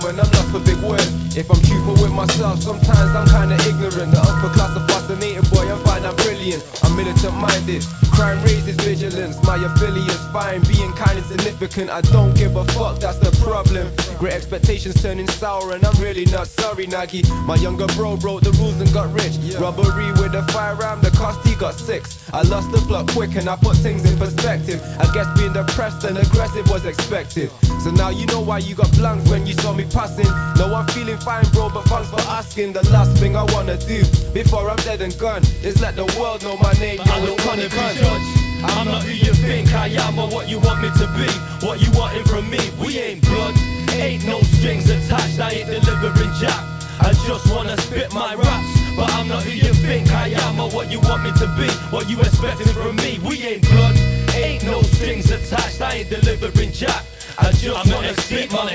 When 0.00 0.18
I'm 0.18 0.30
not 0.30 0.46
for 0.48 0.60
big 0.60 0.78
words. 0.82 1.36
If 1.36 1.50
I'm 1.50 1.60
truthful 1.60 1.94
with 2.00 2.12
myself, 2.12 2.62
sometimes 2.62 3.12
I'm 3.16 3.26
kinda 3.26 3.56
ignorant. 3.68 4.12
The 4.12 4.20
upper 4.20 4.50
class 4.54 4.76
are 4.76 4.86
fascinated, 4.88 5.48
boy, 5.50 5.68
I 5.68 5.76
find 5.84 6.06
I'm 6.06 6.16
brilliant. 6.16 6.62
I'm 6.82 6.96
militant 6.96 7.34
minded, 7.36 7.84
crime 8.22 8.42
raises 8.44 8.76
vigilance. 8.76 9.42
My 9.42 9.56
affiliates 9.56 10.24
fine, 10.32 10.62
being 10.62 10.92
kind 10.92 11.18
is 11.18 11.26
significant. 11.26 11.90
I 11.90 12.00
don't 12.02 12.34
give 12.36 12.54
a 12.54 12.64
fuck, 12.66 13.00
that's 13.00 13.18
the 13.18 13.32
problem. 13.42 13.90
Great 14.18 14.34
expectations 14.34 15.02
turning 15.02 15.26
sour, 15.26 15.74
and 15.74 15.84
I'm 15.84 15.98
really 16.00 16.26
not 16.26 16.46
sorry, 16.46 16.86
Nagi. 16.86 17.22
My 17.46 17.56
younger 17.56 17.88
bro 17.96 18.16
broke 18.16 18.42
the 18.42 18.52
rules 18.52 18.80
and 18.80 18.92
got 18.92 19.12
rich. 19.12 19.34
Robbery 19.58 20.12
with 20.12 20.34
a 20.34 20.44
firearm, 20.52 21.00
the 21.00 21.10
cost 21.10 21.44
he 21.46 21.56
got 21.56 21.74
six. 21.74 22.22
I 22.32 22.42
lost 22.42 22.70
the 22.70 22.78
plot 22.78 23.10
quick 23.10 23.34
and 23.34 23.48
I 23.48 23.56
put 23.56 23.76
things 23.76 24.10
in 24.10 24.16
perspective. 24.16 24.80
I 25.00 25.12
guess 25.12 25.26
being 25.36 25.52
depressed 25.52 26.04
and 26.04 26.16
aggressive 26.16 26.70
was 26.70 26.86
expected. 26.86 27.50
So 27.82 27.90
now 27.90 28.10
you 28.10 28.26
know 28.26 28.40
why 28.40 28.58
you 28.58 28.74
got 28.74 28.90
blanks 28.92 29.28
when 29.28 29.46
you 29.46 29.54
saw 29.54 29.72
me 29.74 29.84
passing. 29.84 30.30
No, 30.56 30.72
I'm 30.72 30.86
feeling 30.88 31.18
fine, 31.18 31.44
bro, 31.52 31.68
but 31.68 31.84
thanks 31.86 32.08
for 32.08 32.20
asking. 32.30 32.72
The 32.72 32.88
last 32.90 33.18
thing 33.18 33.36
I 33.36 33.44
wanna 33.52 33.76
do 33.76 34.04
before 34.32 34.70
I'm 34.70 34.76
dead 34.76 35.02
and 35.02 35.16
gone 35.18 35.42
is 35.62 35.80
let 35.82 35.96
the 35.96 36.06
world 36.18 36.42
know 36.44 36.56
my 36.56 36.72
name. 36.74 37.00
I 37.00 37.20
don't 37.26 37.44
wanna 37.44 37.68
be 37.68 38.11
I'm 38.64 38.86
not 38.86 39.02
who 39.04 39.12
you 39.12 39.32
think 39.34 39.72
I 39.72 39.88
am 39.88 40.18
or 40.18 40.28
what 40.28 40.48
you 40.48 40.58
want 40.58 40.82
me 40.82 40.90
to 40.98 41.06
be. 41.16 41.30
What 41.66 41.80
you 41.80 41.90
wanting 41.92 42.24
from 42.24 42.48
me? 42.50 42.58
We 42.78 42.98
ain't 42.98 43.22
blood. 43.22 43.54
Ain't 43.92 44.26
no 44.26 44.40
strings 44.40 44.88
attached. 44.90 45.40
I 45.40 45.50
ain't 45.50 45.68
delivering 45.68 46.32
jack. 46.40 46.60
I 47.00 47.12
just 47.26 47.50
wanna 47.50 47.76
spit 47.78 48.12
my 48.12 48.34
raps. 48.34 48.68
But 48.96 49.10
I'm 49.14 49.28
not 49.28 49.42
who 49.42 49.52
you 49.52 49.72
think 49.74 50.10
I 50.12 50.28
am 50.28 50.60
or 50.60 50.70
what 50.70 50.90
you 50.90 51.00
want 51.00 51.24
me 51.24 51.32
to 51.32 51.46
be. 51.56 51.68
What 51.90 52.10
you 52.10 52.18
expecting 52.20 52.72
from 52.74 52.96
me? 52.96 53.18
We 53.24 53.42
ain't 53.42 53.62
blood. 53.70 53.96
Ain't 54.34 54.64
no 54.64 54.82
strings 54.82 55.30
attached. 55.30 55.80
I 55.80 56.04
ain't 56.04 56.10
delivering 56.10 56.72
jack. 56.72 57.04
I 57.42 57.52
just 57.52 57.76
I'm 57.76 57.92
wanna 57.92 58.14
spit 58.20 58.52
my 58.52 58.70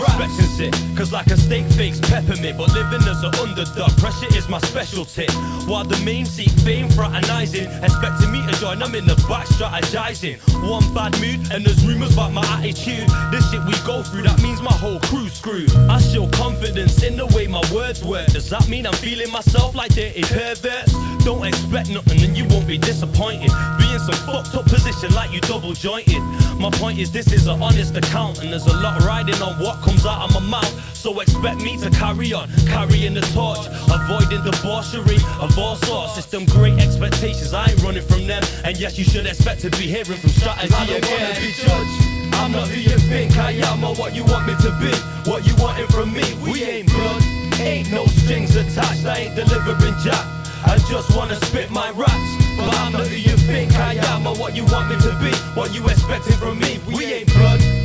it. 0.60 0.98
Cause 0.98 1.12
like 1.12 1.28
a 1.28 1.38
steak 1.38 1.66
fakes 1.74 2.00
peppermint, 2.00 2.58
but 2.58 2.74
living 2.74 3.08
as 3.08 3.24
an 3.24 3.34
underdog, 3.36 3.92
pressure 3.98 4.28
is 4.36 4.48
my 4.50 4.60
specialty. 4.60 5.28
While 5.66 5.86
the 5.86 5.98
main 6.04 6.26
seek 6.26 6.52
fame, 6.66 6.90
fraternizing, 6.90 7.70
expecting 7.84 8.32
me 8.32 8.46
to 8.48 8.54
join, 8.60 8.82
I'm 8.82 8.96
in 8.96 9.06
the 9.06 9.16
back 9.30 9.48
strategizing. 9.48 10.38
One 10.68 10.84
bad 10.94 11.14
mood, 11.22 11.52
and 11.52 11.66
there's 11.66 11.86
rumors 11.86 12.14
about 12.14 12.34
my 12.34 12.46
attitude. 12.58 13.08
This 13.32 13.50
shit 13.52 13.64
we 13.66 13.74
go 13.86 14.04
through, 14.04 14.24
that 14.24 14.42
means 14.42 14.62
my 14.62 14.74
whole 14.74 15.00
crew's 15.02 15.34
screwed. 15.34 15.72
I 15.90 16.00
show 16.00 16.28
confidence 16.28 17.04
in 17.04 17.18
the 17.18 17.28
way 17.28 17.48
my 17.48 17.64
words 17.74 18.04
work. 18.04 18.28
Does 18.28 18.50
that 18.50 18.68
mean 18.68 18.88
I'm 18.88 18.94
feeling 18.94 19.32
myself 19.32 19.76
like 19.76 19.94
dirty 19.94 20.24
perverts? 20.24 20.94
Don't 21.24 21.46
expect 21.46 21.90
nothing 21.90 22.24
and 22.24 22.38
you 22.38 22.46
won't 22.48 22.68
be 22.68 22.78
disappointed. 22.78 23.52
Be 23.78 23.86
in 23.94 24.00
some 24.00 24.16
fucked 24.26 24.56
up 24.56 24.66
position 24.66 25.14
like 25.14 25.32
you 25.32 25.42
double 25.42 25.74
jointed. 25.74 26.22
My 26.58 26.72
point 26.72 26.98
is, 27.00 27.12
this 27.12 27.32
is 27.32 27.48
an 27.48 27.62
honest 27.62 27.96
account, 27.96 28.42
and 28.42 28.54
there's 28.58 28.74
a 28.74 28.82
lot 28.82 29.00
riding 29.04 29.40
on 29.42 29.54
what 29.60 29.82
comes 29.82 30.06
out 30.06 30.24
of 30.24 30.34
my 30.34 30.40
mouth. 30.40 30.96
So 30.96 31.20
expect 31.20 31.62
me 31.62 31.78
to 31.78 31.90
carry 31.92 32.34
on, 32.34 32.50
carrying 32.66 33.14
the 33.14 33.22
torch, 33.38 33.62
avoiding 33.86 34.44
debauchery 34.44 35.18
of 35.40 35.58
all 35.60 35.76
sorts. 35.76 36.16
System 36.16 36.46
great 36.46 36.80
expectations, 36.80 37.54
I 37.54 37.70
ain't 37.70 37.84
running 37.84 38.02
from 38.02 38.26
them. 38.26 38.42
And 38.64 38.76
yes, 38.80 38.98
you 38.98 39.04
should 39.04 39.28
expect 39.28 39.62
to 39.62 39.70
be 39.72 39.86
hearing 39.86 40.18
from 40.18 40.30
strategy 40.32 40.74
I 40.74 40.86
don't 40.88 40.98
again. 40.98 41.22
wanna 41.22 41.40
be 41.40 41.52
judged. 41.54 42.34
I'm 42.34 42.52
not 42.52 42.68
who 42.68 42.82
you 42.82 42.98
think 43.10 43.38
I 43.38 43.52
am 43.52 43.84
or 43.84 43.94
what 43.96 44.16
you 44.16 44.24
want 44.26 44.48
me 44.48 44.56
to 44.66 44.72
be. 44.82 44.94
What 45.30 45.46
you 45.46 45.54
wanting 45.62 45.88
from 45.88 46.14
me? 46.14 46.26
We 46.42 46.64
ain't 46.64 46.90
blood. 46.90 47.22
Ain't 47.60 47.92
no 47.92 48.06
strings 48.08 48.56
attached. 48.56 49.06
I 49.06 49.30
ain't 49.30 49.36
delivering 49.36 49.96
jack. 50.04 50.26
I 50.66 50.78
just 50.90 51.16
wanna 51.16 51.36
spit 51.46 51.70
my 51.70 51.92
raps. 51.92 52.32
But 52.58 52.74
I'm 52.80 52.92
not 52.94 53.06
who 53.06 53.18
you 53.18 53.38
think 53.38 53.76
I 53.76 53.94
am 54.14 54.26
or 54.26 54.36
what 54.36 54.56
you 54.56 54.66
want 54.66 54.90
me 54.90 54.96
to 55.02 55.14
be. 55.22 55.32
What 55.54 55.76
you 55.76 55.86
expecting 55.88 56.38
from 56.38 56.58
me? 56.58 56.80
We 56.88 57.06
ain't 57.06 57.32
blood. 57.34 57.77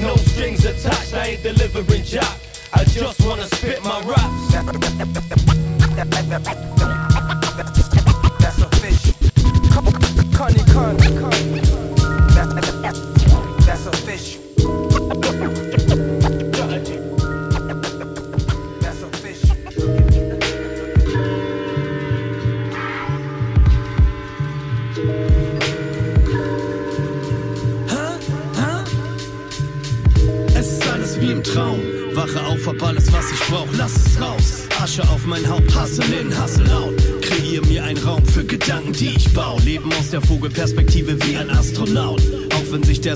No 0.00 0.16
strings 0.16 0.64
attached. 0.64 1.14
I 1.14 1.26
ain't 1.28 1.42
delivering 1.42 2.04
jack. 2.04 2.38
I 2.72 2.84
just 2.84 3.24
wanna 3.24 3.46
spit 3.46 3.82
my 3.82 4.00
raps. 4.02 4.52
That's 8.40 8.62
official. 8.62 9.14
Connie, 10.34 10.62
Connie, 10.72 11.20
Connie. 11.20 11.55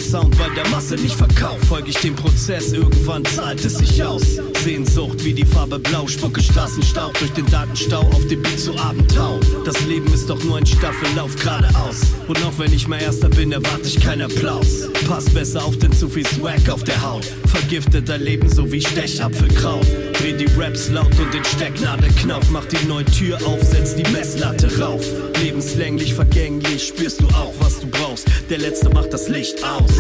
Wenn 0.01 0.40
sich 0.51 0.63
der 0.63 0.71
Masse 0.71 0.95
nicht 0.97 1.15
verkauft, 1.15 1.65
folge 1.67 1.91
ich 1.91 1.99
dem 1.99 2.15
Prozess, 2.15 2.73
irgendwann 2.73 3.25
zahlt 3.25 3.65
es 3.65 3.79
sich 3.79 4.03
aus. 4.03 4.23
Sehnsucht 4.65 5.25
wie 5.25 5.33
die 5.33 5.45
Farbe 5.45 5.79
Blau, 5.79 6.07
spucke 6.07 6.43
Straßenstaub 6.43 7.19
durch 7.19 7.33
den 7.33 7.47
Datenstau 7.47 8.01
auf 8.01 8.27
dem 8.29 8.43
Beat 8.43 8.59
zu 8.59 8.77
Abendtau. 8.79 9.41
Das 9.65 9.81
Leben 9.87 10.13
ist 10.13 10.29
doch 10.29 10.43
nur 10.45 10.59
ein 10.59 10.67
Staffellauf 10.67 11.35
geradeaus. 11.37 12.03
Und 12.29 12.39
auch 12.45 12.59
wenn 12.59 12.73
ich 12.73 12.87
mal 12.89 13.01
Erster 13.01 13.29
bin, 13.29 13.53
erwarte 13.53 13.87
ich 13.87 14.01
keinen 14.01 14.23
Applaus. 14.23 14.89
Pass 15.07 15.29
besser 15.31 15.65
auf, 15.65 15.77
denn 15.79 15.93
zu 15.93 16.09
viel 16.09 16.27
Swag 16.27 16.69
auf 16.69 16.85
der 16.85 17.01
Haut. 17.03 17.25
Vergiftet 17.47 18.09
dein 18.09 18.23
Leben 18.23 18.49
so 18.49 18.71
wie 18.71 18.81
Stechapfelkraut. 18.81 19.87
Dreh 20.15 20.33
die 20.33 20.49
Raps 20.59 20.91
laut 20.91 21.19
und 21.19 21.33
den 21.33 21.45
Stecknadelknauf. 21.45 22.51
Mach 22.51 22.67
die 22.67 22.87
neue 22.87 23.05
Tür 23.07 23.39
auf, 23.47 23.63
setz 23.63 23.95
die 23.95 24.09
Messlatte 24.11 24.81
rauf. 24.81 25.05
Lebenslänglich, 25.43 26.15
vergänglich, 26.15 26.89
spürst 26.89 27.21
du 27.21 27.27
auch, 27.29 27.55
was 27.61 27.81
du 27.81 27.87
brauchst. 27.87 28.27
Der 28.51 28.59
Letzte 28.59 28.91
macht 28.91 29.13
das 29.13 29.29
Licht 29.29 29.65
aus. 29.65 29.91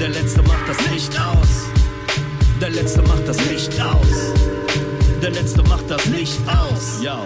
Der 0.00 0.08
Letzte 0.08 0.42
macht 0.42 0.68
das 0.68 0.90
Licht 0.90 1.18
aus. 1.18 1.68
Der 2.60 2.70
Letzte 2.70 3.02
macht 3.02 3.26
das 3.26 3.38
Licht 3.48 3.80
aus. 3.80 4.32
Der 5.22 5.30
Letzte 5.30 5.62
macht 5.62 5.88
das 5.88 6.04
Licht 6.06 6.40
aus. 6.48 7.00
Ja. 7.00 7.24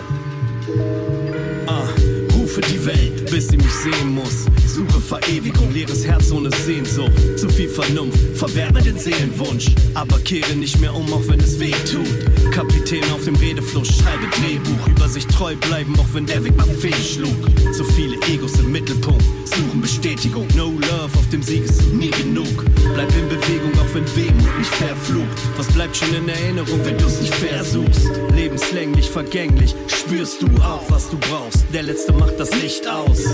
Rufe 2.59 2.73
die 2.73 2.87
Welt, 2.87 3.31
bis 3.31 3.49
sie 3.49 3.57
mich 3.57 3.73
sehen 3.73 4.15
muss. 4.15 4.47
Suche 4.67 5.01
Verewigung, 5.01 5.73
leeres 5.73 6.05
Herz 6.05 6.31
ohne 6.33 6.51
Sehnsucht. 6.65 7.13
Zu 7.37 7.49
viel 7.49 7.69
Vernunft, 7.69 8.19
verwehre 8.35 8.83
den 8.83 8.99
Seelenwunsch. 8.99 9.67
Aber 9.95 10.19
kehre 10.21 10.55
nicht 10.55 10.81
mehr 10.81 10.95
um, 10.95 11.13
auch 11.13 11.23
wenn 11.29 11.41
es 11.41 11.59
weh 11.61 11.71
tut. 11.71 12.53
Kapitän 12.53 13.05
auf 13.13 13.25
dem 13.25 13.37
Redefluss, 13.37 13.89
schreibe 13.89 14.27
Drehbuch. 14.41 14.89
Über 14.89 15.09
sich 15.09 15.27
treu 15.27 15.55
bleiben, 15.57 15.95
auch 15.99 16.07
wenn 16.13 16.27
der 16.27 16.43
Weg 16.45 16.57
mal 16.57 16.67
fehlschlug. 16.67 17.37
Zu 17.73 17.85
viele 17.85 18.17
Egos 18.33 18.59
im 18.59 18.73
Mittelpunkt, 18.73 19.25
suchen 19.45 19.81
Bestätigung. 19.81 20.47
No 20.57 20.71
love, 20.71 21.17
auf 21.17 21.29
dem 21.31 21.43
Sieg 21.43 21.65
ist 21.65 21.93
nie 21.93 22.11
genug. 22.11 22.65
Bleib 22.95 23.11
in 23.17 23.29
Bewegung, 23.29 23.73
auch 23.75 23.95
wenn 23.95 24.05
Wehmut 24.17 24.59
mich 24.59 24.69
verflucht. 24.69 25.39
Was 25.57 25.67
bleibt 25.69 25.97
schon 25.97 26.13
in 26.15 26.29
Erinnerung, 26.29 26.81
wenn 26.85 26.99
du's 26.99 27.21
nicht 27.21 27.35
versuchst? 27.35 28.11
Lebenslänglich, 28.35 29.09
vergänglich, 29.09 29.75
spürst 29.87 30.43
du 30.43 30.47
auch, 30.63 30.83
was 30.89 31.11
du 31.11 31.19
brauchst. 31.19 31.65
Der 31.73 31.83
Letzte 31.83 32.13
macht 32.13 32.39
das 32.39 32.48
Licht 32.55 32.87
aus. 32.87 33.25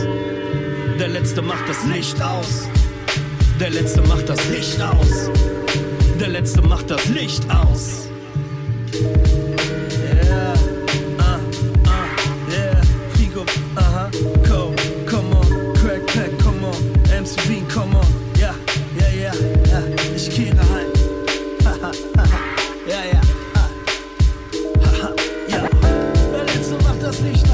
Der 0.98 1.08
Letzte 1.08 1.42
macht 1.42 1.68
das 1.68 1.84
Licht 1.84 2.20
aus. 2.22 2.68
Der 3.60 3.70
Letzte 3.70 4.02
macht 4.02 4.28
das 4.28 4.48
Licht 4.48 4.80
aus. 4.80 5.30
Der 6.20 6.28
Letzte 6.28 6.62
macht 6.62 6.90
das 6.90 7.06
Licht 7.06 7.42
aus. 7.50 8.08
Yeah, 8.92 10.54
ah, 11.18 11.38
ah, 11.86 12.06
yeah. 12.50 12.80
Figo, 13.16 13.44
aha, 13.76 14.10
go, 14.48 14.72
come 15.06 15.34
on. 15.36 15.74
Crack 15.74 16.06
come 16.38 16.64
on. 16.64 16.74
MCV, 17.10 17.68
come 17.68 17.96
on. 17.96 18.06
Ja, 18.38 18.54
ja, 18.98 19.08
ja, 19.08 19.32
ja. 19.70 19.82
Ich 20.14 20.30
kehre 20.30 20.56
heim. 20.56 20.90
Haha, 21.64 21.92
haha, 22.16 22.38
ja, 22.86 23.04
ja. 23.12 23.20
ah. 23.54 23.68
Haha, 24.84 25.12
ja. 25.48 25.68
Der 26.32 26.44
Letzte 26.44 26.74
macht 26.82 27.02
das 27.02 27.20
Licht 27.20 27.44
aus. 27.52 27.53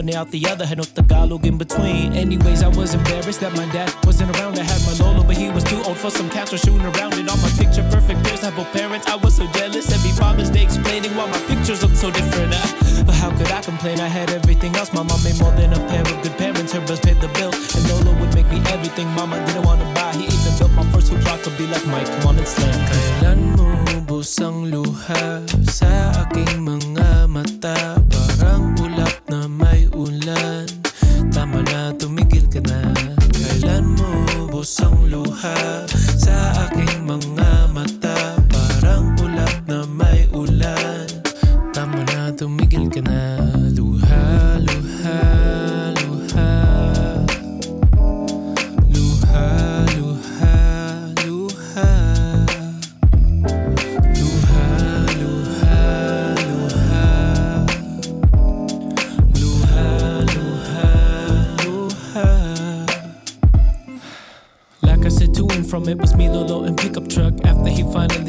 One 0.00 0.14
out 0.14 0.30
the 0.30 0.46
other, 0.46 0.64
had 0.64 0.78
no 0.78 0.84
Tagalog 0.84 1.44
in 1.44 1.58
between. 1.58 2.12
Anyways, 2.14 2.62
I 2.62 2.68
was 2.68 2.94
embarrassed 2.94 3.40
that 3.40 3.52
my 3.52 3.66
dad 3.66 3.92
wasn't 4.06 4.30
around. 4.36 4.58
I 4.58 4.64
had 4.64 4.80
my 4.88 4.94
Lola, 5.04 5.22
but 5.24 5.36
he 5.36 5.50
was 5.50 5.64
too 5.64 5.80
old 5.84 5.98
for 5.98 6.10
some 6.10 6.30
cats 6.30 6.52
were 6.52 6.58
shooting 6.58 6.86
around. 6.92 7.14
And 7.14 7.28
all 7.28 7.36
my 7.38 7.52
picture 7.60 7.84
perfect 7.90 8.24
pairs 8.24 8.40
have 8.40 8.56
parents. 8.72 9.06
I 9.06 9.16
was 9.16 9.36
so 9.36 9.46
jealous. 9.52 9.92
Every 9.92 10.12
Father's 10.12 10.48
Day 10.48 10.64
explaining 10.64 11.14
why 11.16 11.26
my 11.28 11.40
pictures 11.50 11.82
look 11.82 11.94
so 11.94 12.10
different. 12.10 12.54
Uh, 12.54 13.04
but 13.04 13.14
how 13.14 13.30
could 13.36 13.50
I 13.52 13.60
complain? 13.60 14.00
I 14.00 14.08
had 14.08 14.30
everything 14.30 14.74
else. 14.76 14.92
My 14.92 15.02
mom 15.02 15.22
made 15.22 15.38
more 15.38 15.52
than 15.52 15.72
a 15.72 15.80
pair 15.90 16.00
of 16.00 16.16
good 16.22 16.36
parents. 16.38 16.72
Her 16.72 16.80
bus 16.80 17.00
paid 17.00 17.20
the 17.20 17.28
bill. 17.36 17.52
And 17.52 17.82
Lola 17.90 18.12
would 18.20 18.32
make 18.34 18.48
me 18.48 18.60
everything 18.72 19.08
mama 19.18 19.36
didn't 19.46 19.64
want 19.64 19.80
to 19.80 19.88
buy. 19.92 20.12
He 20.16 20.24
even 20.24 20.52
built 20.58 20.72
my 20.72 20.86
first 20.92 21.12
hoop 21.12 21.24
rock 21.26 21.42
to 21.42 21.50
be 21.58 21.66
like 21.66 21.86
Mike. 21.92 22.06
Come 22.06 22.28
on 22.28 22.38
and 22.38 22.48
slam. 22.48 22.80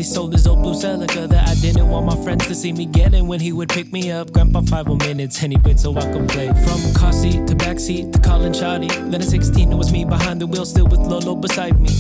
He 0.01 0.05
sold 0.05 0.33
his 0.33 0.47
old 0.47 0.63
blue 0.63 0.73
Celica 0.73 1.29
that 1.29 1.47
I 1.47 1.53
didn't 1.61 1.87
want 1.87 2.07
my 2.07 2.15
friends 2.23 2.47
to 2.47 2.55
see 2.55 2.73
me 2.73 2.87
getting 2.87 3.27
when 3.27 3.39
he 3.39 3.53
would 3.53 3.69
pick 3.69 3.93
me 3.93 4.11
up. 4.11 4.33
Grandpa 4.33 4.61
five 4.61 4.87
more 4.87 4.97
minutes 4.97 5.43
and 5.43 5.53
he 5.53 5.59
wait 5.63 5.79
so 5.79 5.95
I 5.95 6.11
could 6.11 6.27
play. 6.27 6.47
From 6.65 6.79
car 6.95 7.13
seat 7.13 7.45
to 7.45 7.55
back 7.55 7.79
seat 7.79 8.11
to 8.13 8.19
calling 8.19 8.51
Shotty. 8.51 8.89
Then 9.11 9.21
at 9.21 9.27
16 9.27 9.71
it 9.71 9.75
was 9.75 9.91
me 9.91 10.03
behind 10.03 10.41
the 10.41 10.47
wheel, 10.47 10.65
still 10.65 10.87
with 10.87 11.01
Lolo 11.01 11.35
beside 11.35 11.79
me. 11.79 11.91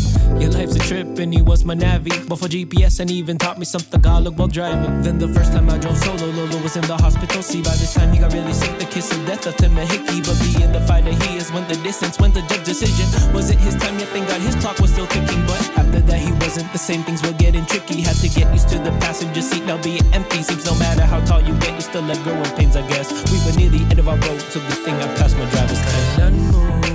Your 0.41 0.49
life's 0.49 0.75
a 0.75 0.79
trip 0.79 1.19
and 1.19 1.31
he 1.31 1.43
was 1.43 1.63
my 1.63 1.75
navvy. 1.75 2.09
Before 2.27 2.47
GPS 2.47 2.99
and 2.99 3.11
even 3.11 3.37
taught 3.37 3.59
me 3.59 3.65
some 3.65 3.81
Tagalog 3.81 4.35
while 4.39 4.47
driving. 4.47 5.03
Then 5.03 5.19
the 5.19 5.27
first 5.27 5.51
time 5.51 5.69
I 5.69 5.77
drove 5.77 5.97
solo, 5.97 6.25
Lolo 6.25 6.57
was 6.63 6.75
in 6.77 6.85
the 6.87 6.97
hospital. 6.97 7.43
See, 7.43 7.61
by 7.61 7.75
this 7.81 7.93
time 7.93 8.11
he 8.11 8.17
got 8.19 8.33
really 8.33 8.53
sick, 8.53 8.79
the 8.79 8.85
kiss 8.85 9.11
of 9.15 9.23
death, 9.27 9.45
a 9.45 9.51
Tim 9.51 9.75
Hickey. 9.75 10.21
But 10.25 10.41
being 10.41 10.71
the 10.71 10.81
fighter 10.87 11.13
he 11.13 11.37
is, 11.37 11.51
when 11.51 11.67
the 11.67 11.75
distance, 11.83 12.17
when 12.17 12.33
the 12.33 12.41
judge 12.49 12.65
decision 12.65 13.05
Was 13.35 13.51
it 13.51 13.59
his 13.59 13.75
time 13.75 13.99
yet. 13.99 14.07
Thank 14.07 14.27
God 14.27 14.41
his 14.41 14.55
clock 14.55 14.79
was 14.79 14.91
still 14.91 15.05
ticking. 15.05 15.45
But 15.45 15.61
after 15.77 16.01
that 16.01 16.19
he 16.19 16.31
wasn't 16.41 16.71
the 16.73 16.79
same. 16.79 17.03
Things 17.03 17.21
were 17.21 17.37
getting 17.37 17.65
tricky. 17.67 17.90
We 17.91 18.01
had 18.03 18.15
to 18.23 18.29
get 18.29 18.47
used 18.53 18.69
to 18.69 18.79
the 18.79 18.91
passenger 19.03 19.41
seat 19.41 19.65
now 19.65 19.75
being 19.83 20.05
empty. 20.13 20.41
Seems 20.43 20.65
no 20.65 20.75
matter 20.75 21.01
how 21.01 21.19
tall 21.25 21.41
you 21.41 21.53
get, 21.59 21.75
you 21.75 21.81
still 21.81 22.03
let 22.03 22.23
go 22.23 22.31
in 22.31 22.49
pains. 22.55 22.77
I 22.77 22.87
guess 22.87 23.11
we 23.29 23.37
were 23.43 23.51
near 23.59 23.69
the 23.69 23.83
end 23.91 23.99
of 23.99 24.07
our 24.07 24.15
road, 24.15 24.39
so 24.47 24.61
good 24.61 24.79
thing 24.85 24.95
I 24.95 25.07
passed 25.19 25.37
my 25.37 25.45
driver's 25.51 25.81
test. 25.81 26.15
Kailan 26.15 26.35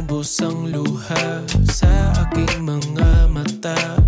mo 0.08 0.24
luha 0.72 1.44
sa 1.68 1.92
aking 2.24 2.64
mga 2.64 3.28
mata 3.28 4.05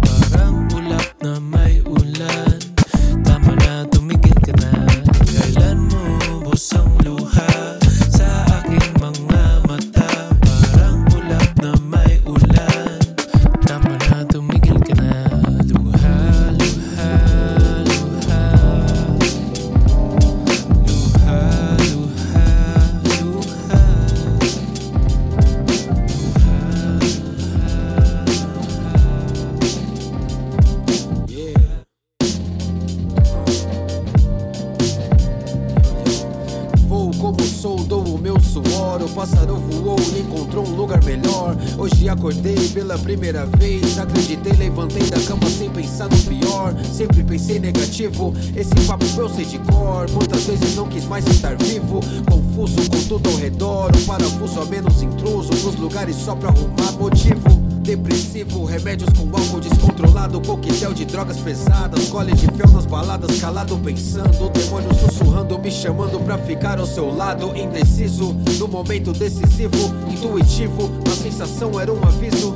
primeira 43.09 43.47
vez. 43.47 43.99
Acreditei, 43.99 44.53
levantei 44.53 45.03
da 45.05 45.18
cama 45.23 45.49
sem 45.49 45.71
pensar 45.71 46.11
no 46.11 46.18
pior. 46.25 46.75
Sempre 46.92 47.25
pensei 47.25 47.59
negativo. 47.59 48.35
Esse 48.55 48.75
papo 48.87 49.05
eu 49.16 49.29
sei 49.31 49.47
de 49.47 49.59
cor. 49.61 50.11
Quantas 50.11 50.44
vezes 50.44 50.77
não 50.77 50.87
quis 50.87 51.07
mais 51.07 51.27
estar 51.27 51.57
vivo? 51.57 52.01
Confuso 52.29 52.77
com 52.90 53.03
tudo 53.09 53.31
ao 53.31 53.37
redor. 53.37 53.90
Um 53.97 54.05
parafuso 54.05 54.61
a 54.61 54.66
menos 54.66 55.03
intruso. 55.03 55.49
Nos 55.64 55.77
lugares 55.77 56.16
só 56.16 56.35
pra 56.37 56.51
arrumar 56.51 56.92
motivo. 56.99 57.68
Depressivo, 57.81 58.66
remédios 58.66 59.09
com 59.16 59.35
álcool 59.35 59.61
descontrolado, 59.61 60.42
coquetel 60.42 60.92
de 60.92 61.07
drogas 61.07 61.38
pesadas, 61.38 62.07
cole 62.11 62.35
de 62.35 62.47
fel 62.49 62.68
nas 62.71 62.85
baladas, 62.85 63.40
calado 63.40 63.79
pensando, 63.79 64.51
demônio 64.51 64.94
sussurrando, 64.94 65.59
me 65.59 65.71
chamando 65.71 66.23
pra 66.23 66.37
ficar 66.37 66.79
ao 66.79 66.87
seu 66.87 67.11
lado, 67.11 67.57
indeciso, 67.57 68.35
no 68.59 68.68
momento 68.68 69.14
decisivo, 69.14 69.75
intuitivo, 70.07 70.90
a 71.11 71.16
sensação 71.16 71.81
era 71.81 71.90
um 71.90 72.05
aviso, 72.05 72.55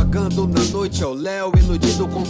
vagando 0.00 0.46
na 0.46 0.64
noite 0.72 1.04
ao 1.04 1.12
léu, 1.12 1.52
iludido 1.58 2.08
com 2.08 2.22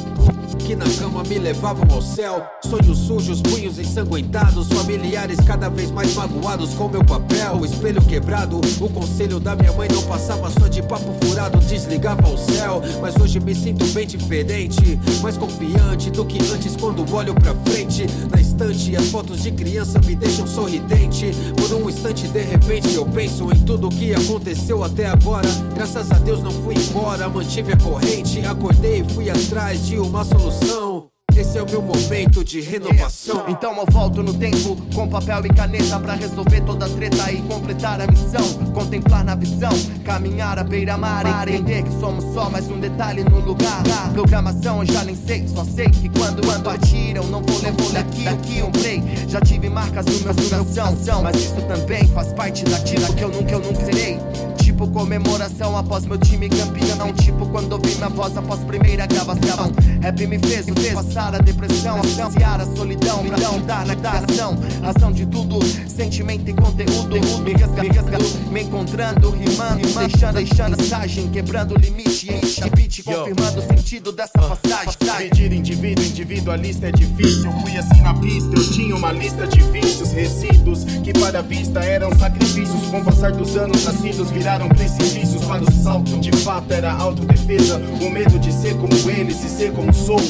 que 0.58 0.74
na 0.74 0.86
cama 0.98 1.22
me 1.22 1.38
levavam 1.38 1.88
ao 1.94 2.02
céu. 2.02 2.44
Sonhos 2.70 2.98
sujos, 2.98 3.42
punhos 3.42 3.80
ensanguentados, 3.80 4.68
familiares 4.68 5.40
cada 5.40 5.68
vez 5.68 5.90
mais 5.90 6.14
magoados 6.14 6.72
com 6.74 6.86
meu 6.88 7.02
papel. 7.02 7.56
O 7.56 7.66
espelho 7.66 8.00
quebrado, 8.00 8.60
o 8.80 8.88
conselho 8.88 9.40
da 9.40 9.56
minha 9.56 9.72
mãe 9.72 9.88
não 9.92 10.00
passava 10.04 10.48
só 10.50 10.68
de 10.68 10.80
papo 10.80 11.12
furado, 11.20 11.58
desligava 11.58 12.28
o 12.28 12.38
céu. 12.38 12.80
Mas 13.02 13.16
hoje 13.16 13.40
me 13.40 13.56
sinto 13.56 13.84
bem 13.86 14.06
diferente, 14.06 14.96
mais 15.20 15.36
confiante 15.36 16.12
do 16.12 16.24
que 16.24 16.38
antes 16.52 16.76
quando 16.76 17.12
olho 17.12 17.34
pra 17.34 17.56
frente. 17.66 18.06
Na 18.30 18.40
estante, 18.40 18.94
as 18.94 19.06
fotos 19.06 19.42
de 19.42 19.50
criança 19.50 19.98
me 20.06 20.14
deixam 20.14 20.46
sorridente. 20.46 21.32
Por 21.56 21.74
um 21.74 21.90
instante, 21.90 22.28
de 22.28 22.42
repente, 22.42 22.94
eu 22.94 23.04
penso 23.04 23.50
em 23.50 23.64
tudo 23.64 23.88
o 23.88 23.90
que 23.90 24.14
aconteceu 24.14 24.84
até 24.84 25.06
agora. 25.06 25.48
Graças 25.74 26.08
a 26.12 26.18
Deus 26.18 26.40
não 26.40 26.52
fui 26.52 26.76
embora, 26.76 27.28
mantive 27.28 27.72
a 27.72 27.76
corrente, 27.76 28.46
acordei 28.46 29.00
e 29.00 29.12
fui 29.12 29.28
atrás 29.28 29.84
de 29.84 29.98
uma 29.98 30.24
solução. 30.24 31.10
Esse 31.50 31.58
é 31.58 31.62
o 31.64 31.66
meu 31.68 31.82
momento 31.82 32.44
de 32.44 32.60
renovação. 32.60 33.42
Então 33.48 33.76
eu 33.76 33.84
volto 33.90 34.22
no 34.22 34.32
tempo 34.32 34.76
com 34.94 35.08
papel 35.08 35.46
e 35.46 35.48
caneta 35.48 35.98
pra 35.98 36.14
resolver 36.14 36.60
toda 36.60 36.86
a 36.86 36.88
treta 36.88 37.32
e 37.32 37.42
completar 37.42 38.00
a 38.00 38.06
missão. 38.06 38.54
Contemplar 38.72 39.24
na 39.24 39.34
visão, 39.34 39.72
caminhar 40.04 40.60
à 40.60 40.62
beira-mar, 40.62 41.26
entender 41.48 41.82
que 41.82 41.90
somos 41.98 42.22
só 42.32 42.48
mais 42.48 42.70
um 42.70 42.78
detalhe 42.78 43.24
no 43.24 43.40
lugar. 43.40 43.82
Programação 44.12 44.84
eu 44.84 44.92
já 44.92 45.02
nem 45.02 45.16
sei, 45.16 45.48
só 45.48 45.64
sei 45.64 45.86
que 45.86 46.08
quando 46.10 46.40
quando 46.46 46.70
atiram 46.70 47.24
não 47.24 47.42
vou 47.42 47.60
levar 47.60 47.94
daqui 47.94 48.28
aqui 48.28 48.62
um 48.62 48.70
play. 48.70 49.02
Já 49.26 49.40
tive 49.40 49.68
marcas 49.68 50.06
no 50.06 50.20
meu 50.20 50.34
coração, 50.36 51.22
mas 51.24 51.34
isso 51.34 51.60
também 51.62 52.06
faz 52.06 52.32
parte 52.32 52.64
da 52.64 52.78
tira 52.78 53.12
que 53.12 53.24
eu 53.24 53.28
nunca 53.28 53.50
eu 53.50 53.60
nunca 53.60 53.84
serei. 53.86 54.20
Tipo 54.56 54.86
comemoração 54.88 55.76
após 55.76 56.06
meu 56.06 56.16
time 56.16 56.48
campeão. 56.48 57.12
Tipo 57.12 57.44
quando 57.46 57.72
ouvi 57.72 57.94
minha 57.96 58.08
voz 58.08 58.36
após 58.36 58.60
primeira 58.60 59.04
gravação. 59.04 59.72
Rap 60.00 60.26
me 60.26 60.38
fez 60.38 60.68
o 60.68 60.74
fez 60.74 60.94
passar 60.94 61.34
a 61.34 61.39
depressão, 61.42 61.98
apreciar 61.98 62.60
a 62.60 62.66
solidão, 62.76 63.22
na 63.24 63.96
criação. 63.96 64.58
Razão 64.82 65.12
de 65.12 65.26
tudo, 65.26 65.58
sentimento 65.88 66.48
e 66.48 66.54
conteúdo. 66.54 67.16
Me 67.42 67.52
resga, 67.52 68.18
me 68.50 68.62
encontrando, 68.62 69.30
rimando, 69.30 69.86
deixando, 69.98 70.34
deixando 70.34 70.76
mensagem, 70.90 71.28
quebrando 71.30 71.74
o 71.74 71.78
limite. 71.78 72.30
Em 72.30 72.70
beat, 72.70 73.02
confirmando 73.04 73.60
o 73.60 73.62
sentido 73.62 74.12
dessa 74.12 74.38
passagem. 74.38 74.94
Medir 75.18 75.52
indivíduo, 75.52 76.04
individualista 76.04 76.88
é 76.88 76.92
difícil. 76.92 77.52
Fui 77.60 77.76
assim 77.76 78.00
na 78.00 78.14
pista, 78.14 78.54
eu 78.56 78.72
tinha 78.72 78.96
uma 78.96 79.12
lista 79.12 79.46
de 79.46 79.62
vícios, 79.70 80.12
resíduos 80.12 80.84
que 81.04 81.12
para 81.12 81.40
a 81.40 81.42
vista 81.42 81.80
eram 81.80 82.10
sacrifícios. 82.18 82.86
Com 82.90 83.00
o 83.00 83.04
passar 83.04 83.32
dos 83.32 83.56
anos, 83.56 83.84
nascidos 83.84 84.30
viraram 84.30 84.68
precipícios 84.68 85.44
para 85.44 85.62
o 85.62 85.70
salto. 85.70 86.18
De 86.18 86.32
fato 86.38 86.72
era 86.72 86.92
autodefesa, 86.92 87.78
o 88.00 88.10
medo 88.10 88.38
de 88.38 88.52
ser 88.52 88.76
como 88.76 88.92
eles 89.10 89.44
e 89.44 89.48
ser 89.48 89.72
como 89.72 89.92
sou. 89.92 90.20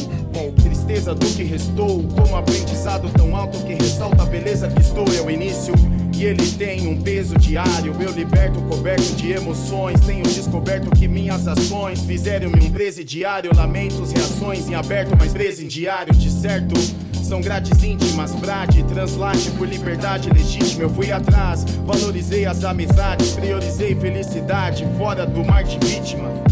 Do 0.91 1.27
que 1.35 1.45
restou, 1.45 2.03
como 2.17 2.37
aprendizado 2.37 3.09
tão 3.11 3.35
alto 3.35 3.59
que 3.65 3.75
ressalta 3.75 4.25
a 4.25 4.27
beleza 4.27 4.69
que 4.69 4.81
estou. 4.81 5.05
É 5.15 5.21
o 5.21 5.31
início 5.31 5.73
e 6.17 6.25
ele 6.25 6.45
tem 6.53 6.89
um 6.89 7.01
peso 7.01 7.39
diário. 7.39 7.97
Eu 7.99 8.11
liberto 8.11 8.61
coberto 8.63 9.15
de 9.15 9.31
emoções. 9.31 10.01
Tenho 10.01 10.25
descoberto 10.25 10.91
que 10.91 11.09
minhas 11.09 11.47
ações 11.47 12.01
fizeram-me 12.01 12.61
um 12.61 12.71
presidiário. 12.71 13.51
Lamentos, 13.57 14.11
reações 14.11 14.69
em 14.69 14.75
aberto, 14.75 15.17
mas 15.17 15.33
presidiário 15.33 16.13
de 16.13 16.29
certo. 16.29 16.75
São 17.23 17.41
grades 17.41 17.83
íntimas, 17.83 18.35
frade, 18.35 18.83
translate 18.83 19.51
por 19.53 19.69
liberdade 19.69 20.29
legítima. 20.29 20.83
Eu 20.83 20.91
fui 20.91 21.13
atrás, 21.13 21.65
valorizei 21.87 22.45
as 22.45 22.65
amizades, 22.65 23.31
priorizei 23.31 23.95
felicidade 23.95 24.87
fora 24.99 25.25
do 25.25 25.45
mar 25.45 25.63
de 25.63 25.79
vítima. 25.79 26.50